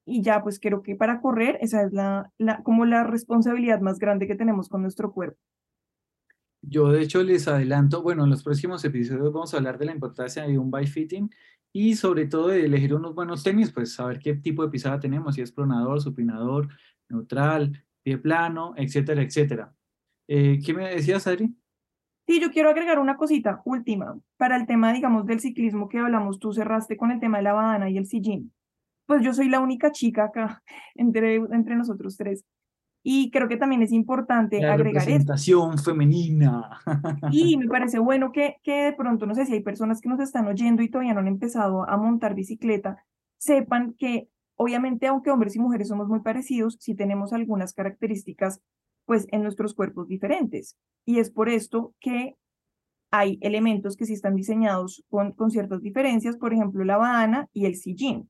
y 0.06 0.22
ya, 0.22 0.44
pues 0.44 0.60
creo 0.60 0.84
que 0.84 0.96
para 0.96 1.22
correr 1.22 1.58
esa 1.60 1.82
es 1.82 1.92
la, 1.92 2.32
la, 2.38 2.62
como 2.62 2.86
la 2.86 3.04
responsabilidad 3.04 3.82
más 3.82 3.98
grande 3.98 4.28
que 4.28 4.36
tenemos 4.36 4.70
con 4.70 4.84
nuestro 4.84 5.12
cuerpo. 5.12 5.40
Yo 6.62 6.92
de 6.92 7.02
hecho 7.02 7.24
les 7.24 7.48
adelanto, 7.48 8.04
bueno, 8.04 8.26
en 8.26 8.30
los 8.30 8.44
próximos 8.44 8.86
episodios 8.86 9.34
vamos 9.34 9.56
a 9.56 9.58
hablar 9.58 9.80
de 9.80 9.86
la 9.86 9.94
importancia 9.94 10.44
de 10.44 10.60
un 10.60 10.70
bike 10.70 10.88
fitting 10.88 11.32
y 11.74 11.96
sobre 11.96 12.28
todo 12.28 12.50
de 12.50 12.64
elegir 12.64 12.94
unos 12.94 13.16
buenos 13.16 13.42
tenis, 13.44 13.72
pues 13.72 13.96
saber 13.96 14.20
qué 14.20 14.36
tipo 14.36 14.64
de 14.64 14.70
pisada 14.70 15.00
tenemos, 15.00 15.34
si 15.34 15.42
es 15.42 15.52
pronador, 15.52 16.00
supinador, 16.00 16.68
neutral, 17.10 17.84
pie 18.04 18.20
plano, 18.20 18.76
etcétera, 18.78 19.24
etcétera. 19.24 19.74
Eh, 20.28 20.60
¿Qué 20.64 20.76
me 20.76 20.90
decías, 20.90 21.26
Adri? 21.26 21.56
Sí, 22.28 22.42
yo 22.42 22.52
quiero 22.52 22.70
agregar 22.70 23.00
una 23.00 23.16
cosita 23.16 23.62
última 23.64 24.20
para 24.36 24.58
el 24.58 24.68
tema, 24.68 24.92
digamos, 24.92 25.26
del 25.26 25.40
ciclismo 25.40 25.88
que 25.88 26.00
hablamos. 26.00 26.40
Tú 26.40 26.52
cerraste 26.52 26.98
con 26.98 27.12
el 27.12 27.22
tema 27.22 27.38
de 27.38 27.44
la 27.44 27.54
badana 27.54 27.90
y 27.90 27.98
el 27.98 28.06
sillín. 28.06 28.54
pues 29.06 29.24
yo 29.24 29.34
soy 29.34 29.48
la 29.48 29.62
única 29.62 29.94
chica 29.94 30.26
acá 30.26 30.62
entre, 30.96 31.36
entre 31.36 31.76
nosotros 31.76 32.18
tres. 32.18 32.44
Y 33.02 33.32
creo 33.32 33.48
que 33.48 33.56
también 33.56 33.82
es 33.82 33.94
importante 33.94 34.60
la 34.60 34.74
agregar 34.74 35.06
representación 35.06 35.78
femenina. 35.78 36.82
Y 37.32 37.56
me 37.56 37.68
parece 37.70 38.00
bueno 38.00 38.34
que, 38.34 38.58
que 38.62 38.84
de 38.84 38.94
pronto, 38.94 39.26
no 39.26 39.34
sé 39.34 39.46
si 39.46 39.54
hay 39.54 39.62
personas 39.62 40.02
que 40.02 40.10
nos 40.10 40.20
están 40.20 40.48
oyendo 40.48 40.84
y 40.84 40.90
todavía 40.90 41.14
no 41.14 41.22
han 41.22 41.30
empezado 41.30 41.90
a 41.90 41.96
montar 41.96 42.36
bicicleta, 42.36 43.06
sepan 43.38 43.94
que 43.94 44.28
obviamente, 44.58 45.08
aunque 45.08 45.32
hombres 45.32 45.56
y 45.56 45.60
mujeres 45.60 45.88
somos 45.88 46.10
muy 46.10 46.20
parecidos, 46.20 46.76
sí 46.82 46.94
tenemos 46.94 47.32
algunas 47.32 47.74
características 47.74 48.60
pues 49.08 49.26
en 49.32 49.42
nuestros 49.42 49.74
cuerpos 49.74 50.08
diferentes. 50.08 50.78
Y 51.06 51.20
es 51.20 51.32
por 51.32 51.50
esto 51.50 51.96
que 52.00 52.36
hay 53.10 53.40
elementos 53.42 53.96
que 53.96 54.06
sí 54.06 54.14
están 54.14 54.36
diseñados 54.36 55.04
con, 55.10 55.32
con 55.32 55.50
ciertas 55.50 55.82
diferencias, 55.82 56.36
por 56.36 56.54
ejemplo, 56.54 56.84
la 56.84 56.98
badana 56.98 57.48
y 57.54 57.66
el 57.66 57.76
sillín. 57.76 58.30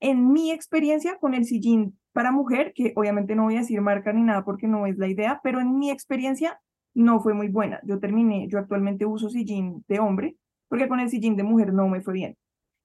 En 0.00 0.30
mi 0.32 0.52
experiencia 0.52 1.16
con 1.18 1.34
el 1.34 1.46
sillín 1.46 1.98
para 2.12 2.30
mujer, 2.30 2.72
que 2.74 2.92
obviamente 2.94 3.34
no 3.34 3.44
voy 3.44 3.56
a 3.56 3.60
decir 3.60 3.80
marca 3.80 4.12
ni 4.12 4.22
nada 4.22 4.44
porque 4.44 4.68
no 4.68 4.86
es 4.86 4.98
la 4.98 5.08
idea, 5.08 5.40
pero 5.42 5.60
en 5.60 5.78
mi 5.78 5.90
experiencia 5.90 6.60
no 6.94 7.20
fue 7.20 7.32
muy 7.32 7.48
buena. 7.48 7.80
Yo 7.84 7.98
terminé, 7.98 8.48
yo 8.48 8.58
actualmente 8.58 9.06
uso 9.06 9.30
sillín 9.30 9.84
de 9.88 9.98
hombre, 9.98 10.36
porque 10.68 10.88
con 10.88 11.00
el 11.00 11.08
sillín 11.08 11.36
de 11.36 11.42
mujer 11.42 11.72
no 11.72 11.88
me 11.88 12.02
fue 12.02 12.12
bien. 12.12 12.36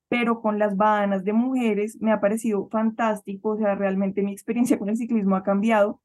Pero 0.07 0.41
con 0.41 0.59
las 0.59 0.77
bananas 0.77 1.25
de 1.25 1.33
mujeres 1.33 1.97
me 1.99 2.11
ha 2.11 2.21
parecido 2.21 2.69
fantástico, 2.69 3.49
o 3.49 3.57
sea, 3.57 3.75
realmente 3.75 4.21
mi 4.21 4.31
experiencia 4.31 4.79
con 4.79 4.89
el 4.89 4.97
ciclismo 4.97 5.35
ha 5.35 5.43
cambiado, 5.43 5.99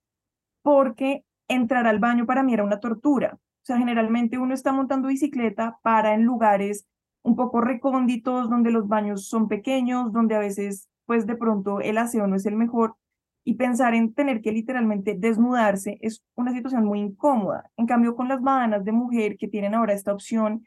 porque 0.62 1.24
entrar 1.48 1.87
al 1.87 1.98
baño 1.98 2.26
para 2.26 2.42
mí 2.42 2.54
era 2.54 2.64
una 2.64 2.80
tortura. 2.80 3.34
O 3.34 3.64
sea, 3.64 3.78
generalmente 3.78 4.38
uno 4.38 4.54
está 4.54 4.72
montando 4.72 5.08
bicicleta 5.08 5.78
para 5.82 6.14
en 6.14 6.24
lugares 6.24 6.87
un 7.22 7.37
poco 7.37 7.61
recónditos, 7.61 8.48
donde 8.48 8.70
los 8.70 8.88
baños 8.88 9.28
son 9.28 9.48
pequeños, 9.48 10.12
donde 10.12 10.34
a 10.34 10.38
veces, 10.38 10.88
pues 11.06 11.26
de 11.26 11.37
pronto 11.37 11.80
el 11.80 11.98
aseo 11.98 12.26
no 12.26 12.37
es 12.37 12.46
el 12.46 12.56
mejor 12.56 12.96
y 13.44 13.54
pensar 13.54 13.94
en 13.94 14.12
tener 14.12 14.42
que 14.42 14.52
literalmente 14.52 15.14
desnudarse 15.18 15.96
es 16.02 16.22
una 16.34 16.52
situación 16.52 16.84
muy 16.84 17.00
incómoda. 17.00 17.70
En 17.78 17.87
cambio, 17.87 18.14
con 18.14 18.28
las 18.28 18.42
bananas 18.42 18.84
de 18.84 18.92
mujer 18.92 19.38
que 19.38 19.48
tienen 19.48 19.74
ahora 19.74 19.94
esta 19.94 20.12
opción, 20.12 20.66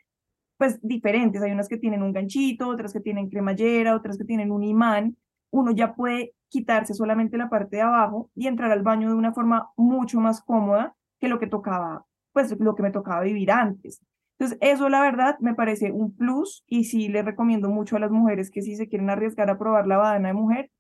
pues 0.58 0.80
diferentes, 0.82 1.42
hay 1.44 1.52
unas 1.52 1.68
que 1.68 1.78
tienen 1.78 2.02
un 2.02 2.12
ganchito, 2.12 2.68
otras 2.68 2.94
que 2.94 3.00
tienen 3.00 3.30
cremallera, 3.30 3.96
otras 3.96 4.18
que 4.18 4.26
tienen 4.26 4.52
un 4.52 4.64
imán, 4.64 5.16
uno 5.52 5.72
ya 5.72 5.94
puede 5.94 6.34
quitarse 6.50 6.94
solamente 6.94 7.38
la 7.38 7.50
parte 7.50 7.78
de 7.78 7.82
abajo 7.84 8.30
y 8.36 8.48
entrar 8.48 8.72
al 8.72 8.84
baño 8.84 9.10
de 9.10 9.16
una 9.16 9.34
forma 9.34 9.70
mucho 9.78 10.20
más 10.20 10.42
cómoda 10.42 10.96
que 11.20 11.30
lo 11.30 11.40
que 11.40 11.48
tocaba, 11.48 12.06
pues 12.34 12.58
lo 12.60 12.76
que 12.76 12.84
me 12.84 12.92
tocaba 12.92 13.22
vivir 13.22 13.52
antes. 13.52 14.02
Entonces, 14.38 14.58
eso 14.62 14.90
la 14.90 15.02
verdad 15.02 15.38
me 15.40 15.54
parece 15.54 15.92
un 15.92 16.16
plus 16.16 16.64
y 16.68 16.86
sí 16.86 17.10
le 17.10 17.22
recomiendo 17.22 17.70
mucho 17.70 17.96
a 17.96 18.00
las 18.00 18.12
mujeres 18.12 18.50
que 18.50 18.64
si 18.64 18.76
se 18.76 18.90
quieren 18.90 19.10
arriesgar 19.10 19.50
a 19.50 19.58
probar 19.58 19.86
la 19.86 19.98
badana 19.98 20.30
de 20.30 20.34
mujer, 20.34 20.72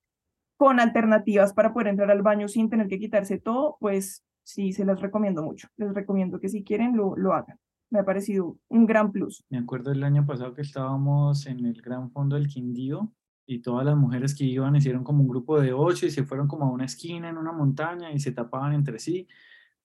con 0.58 0.80
alternativas 0.80 1.54
para 1.54 1.74
poder 1.74 1.88
entrar 1.88 2.12
al 2.12 2.22
baño 2.22 2.48
sin 2.48 2.70
tener 2.70 2.88
que 2.88 3.00
quitarse 3.00 3.40
todo, 3.40 3.78
pues 3.80 4.24
sí, 4.44 4.74
se 4.74 4.84
las 4.84 5.00
recomiendo 5.00 5.44
mucho. 5.44 5.68
Les 5.78 5.94
recomiendo 5.94 6.40
que 6.40 6.50
si 6.50 6.64
quieren 6.64 6.98
lo, 6.98 7.16
lo 7.16 7.34
hagan. 7.34 7.58
Me 7.92 8.00
ha 8.00 8.06
parecido 8.06 8.58
un 8.68 8.86
gran 8.86 9.12
plus. 9.12 9.44
Me 9.50 9.58
acuerdo 9.60 9.92
el 9.92 10.04
año 10.04 10.26
pasado 10.26 10.54
que 10.54 10.62
estábamos 10.62 11.46
en 11.46 11.66
el 11.66 11.82
Gran 11.82 12.10
Fondo 12.12 12.36
del 12.36 12.48
Quindío 12.48 13.12
y 13.52 13.60
todas 13.60 13.86
las 13.86 13.98
mujeres 13.98 14.34
que 14.34 14.46
iban 14.46 14.78
hicieron 14.78 15.04
como 15.04 15.24
un 15.24 15.28
grupo 15.28 15.60
de 15.60 15.74
ocho 15.74 16.06
y 16.06 16.12
se 16.12 16.24
fueron 16.24 16.48
como 16.48 16.66
a 16.66 16.72
una 16.72 16.86
esquina 16.86 17.28
en 17.28 17.38
una 17.38 17.52
montaña 17.52 18.12
y 18.12 18.20
se 18.20 18.32
tapaban 18.32 18.72
entre 18.74 18.98
sí 18.98 19.28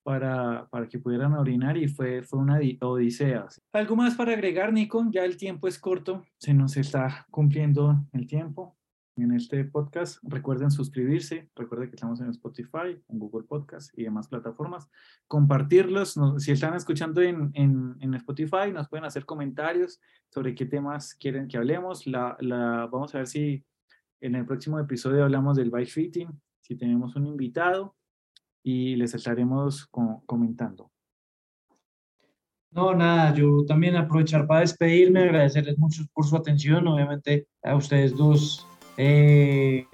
para, 0.05 0.69
para 0.71 0.89
que 0.89 1.01
pudieran 1.01 1.33
orinar 1.33 1.77
y 1.77 1.89
fue, 1.89 2.23
fue 2.23 2.39
una 2.39 2.61
odisea. 2.81 3.47
¿Algo 3.73 3.97
más 3.97 4.15
para 4.15 4.35
agregar, 4.35 4.73
Nico? 4.73 5.05
Ya 5.11 5.25
el 5.25 5.37
tiempo 5.37 5.67
es 5.67 5.81
corto, 5.81 6.25
se 6.39 6.55
nos 6.55 6.77
está 6.77 7.27
cumpliendo 7.31 8.07
el 8.13 8.29
tiempo 8.29 8.76
en 9.17 9.33
este 9.33 9.65
podcast. 9.65 10.19
Recuerden 10.23 10.71
suscribirse, 10.71 11.49
recuerden 11.55 11.89
que 11.89 11.97
estamos 11.97 12.21
en 12.21 12.29
Spotify, 12.31 13.01
en 13.09 13.19
Google 13.19 13.47
Podcast 13.47 13.97
y 13.99 14.05
demás 14.05 14.29
plataformas. 14.29 14.89
Compartirlos, 15.27 16.17
si 16.39 16.53
están 16.53 16.75
escuchando 16.75 17.21
en, 17.23 17.51
en, 17.55 17.97
en, 18.01 18.15
Spotify, 18.15 18.71
nos 18.73 18.89
pueden 18.89 19.05
hacer 19.05 19.25
comentarios 19.25 20.01
sobre 20.29 20.55
qué 20.55 20.67
temas 20.67 21.15
quieren 21.15 21.49
que 21.49 21.57
hablemos. 21.57 22.07
La, 22.07 22.37
la, 22.41 22.89
vamos 22.93 23.15
a 23.15 23.19
ver 23.19 23.27
si 23.27 23.65
en 24.21 24.35
el 24.35 24.45
próximo 24.45 24.79
episodio 24.79 25.25
hablamos 25.25 25.57
del 25.57 25.71
bike 25.71 25.91
fitting, 25.91 26.41
si 26.61 26.77
tenemos 26.77 27.17
un 27.17 27.27
invitado 27.27 27.97
y 28.63 28.97
les 28.97 29.15
estaremos 29.15 29.87
comentando. 30.27 30.91
No, 32.73 32.95
nada, 32.95 33.33
yo 33.33 33.65
también 33.65 33.97
aprovechar 33.97 34.47
para 34.47 34.61
despedirme, 34.61 35.23
agradecerles 35.23 35.79
mucho 35.79 36.03
por 36.13 36.27
su 36.27 36.37
atención, 36.37 36.87
obviamente 36.87 37.47
a 37.63 37.75
ustedes 37.75 38.15
dos 38.15 38.67
eh, 38.97 39.87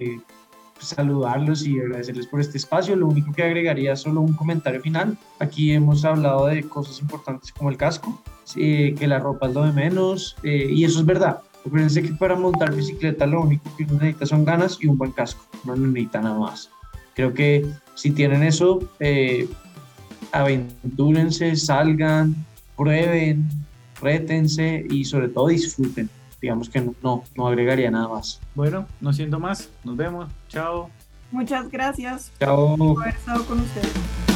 saludarlos 0.83 1.65
y 1.65 1.79
agradecerles 1.79 2.27
por 2.27 2.41
este 2.41 2.57
espacio. 2.57 2.95
Lo 2.95 3.07
único 3.07 3.31
que 3.31 3.43
agregaría 3.43 3.93
es 3.93 4.01
solo 4.01 4.21
un 4.21 4.33
comentario 4.33 4.81
final. 4.81 5.17
Aquí 5.39 5.71
hemos 5.71 6.05
hablado 6.05 6.47
de 6.47 6.63
cosas 6.63 6.99
importantes 6.99 7.51
como 7.51 7.69
el 7.69 7.77
casco, 7.77 8.21
que 8.53 9.05
la 9.07 9.19
ropa 9.19 9.47
es 9.47 9.53
lo 9.53 9.63
de 9.63 9.71
menos, 9.71 10.35
eh, 10.43 10.67
y 10.69 10.83
eso 10.83 10.99
es 10.99 11.05
verdad. 11.05 11.39
Acuérdense 11.65 12.03
que 12.03 12.13
para 12.13 12.35
montar 12.35 12.75
bicicleta 12.75 13.25
lo 13.25 13.41
único 13.41 13.73
que 13.77 13.85
uno 13.85 13.93
necesita 13.93 14.25
son 14.25 14.43
ganas 14.43 14.77
y 14.81 14.87
un 14.87 14.97
buen 14.97 15.11
casco, 15.11 15.45
no 15.63 15.75
necesita 15.75 16.21
nada 16.21 16.37
más. 16.37 16.69
Creo 17.15 17.33
que 17.33 17.65
si 17.95 18.11
tienen 18.11 18.43
eso, 18.43 18.79
eh, 18.99 19.47
aventúrense, 20.31 21.55
salgan, 21.55 22.35
prueben, 22.75 23.47
rétense 24.01 24.85
y 24.89 25.05
sobre 25.05 25.29
todo 25.29 25.47
disfruten 25.47 26.09
digamos 26.43 26.69
que 26.69 26.81
no, 27.01 27.23
no, 27.35 27.47
agregaría 27.47 27.89
nada 27.89 28.09
más. 28.09 28.41
Bueno, 28.53 28.85
no 28.99 29.13
siendo 29.13 29.39
más, 29.39 29.69
nos 29.85 29.95
vemos. 29.95 30.29
Chao. 30.49 30.89
Muchas 31.31 31.71
gracias 31.71 32.33
Chao. 32.37 32.75
por 32.75 33.01
haber 33.01 33.15
estado 33.15 33.45
con 33.45 33.61
ustedes. 33.61 34.32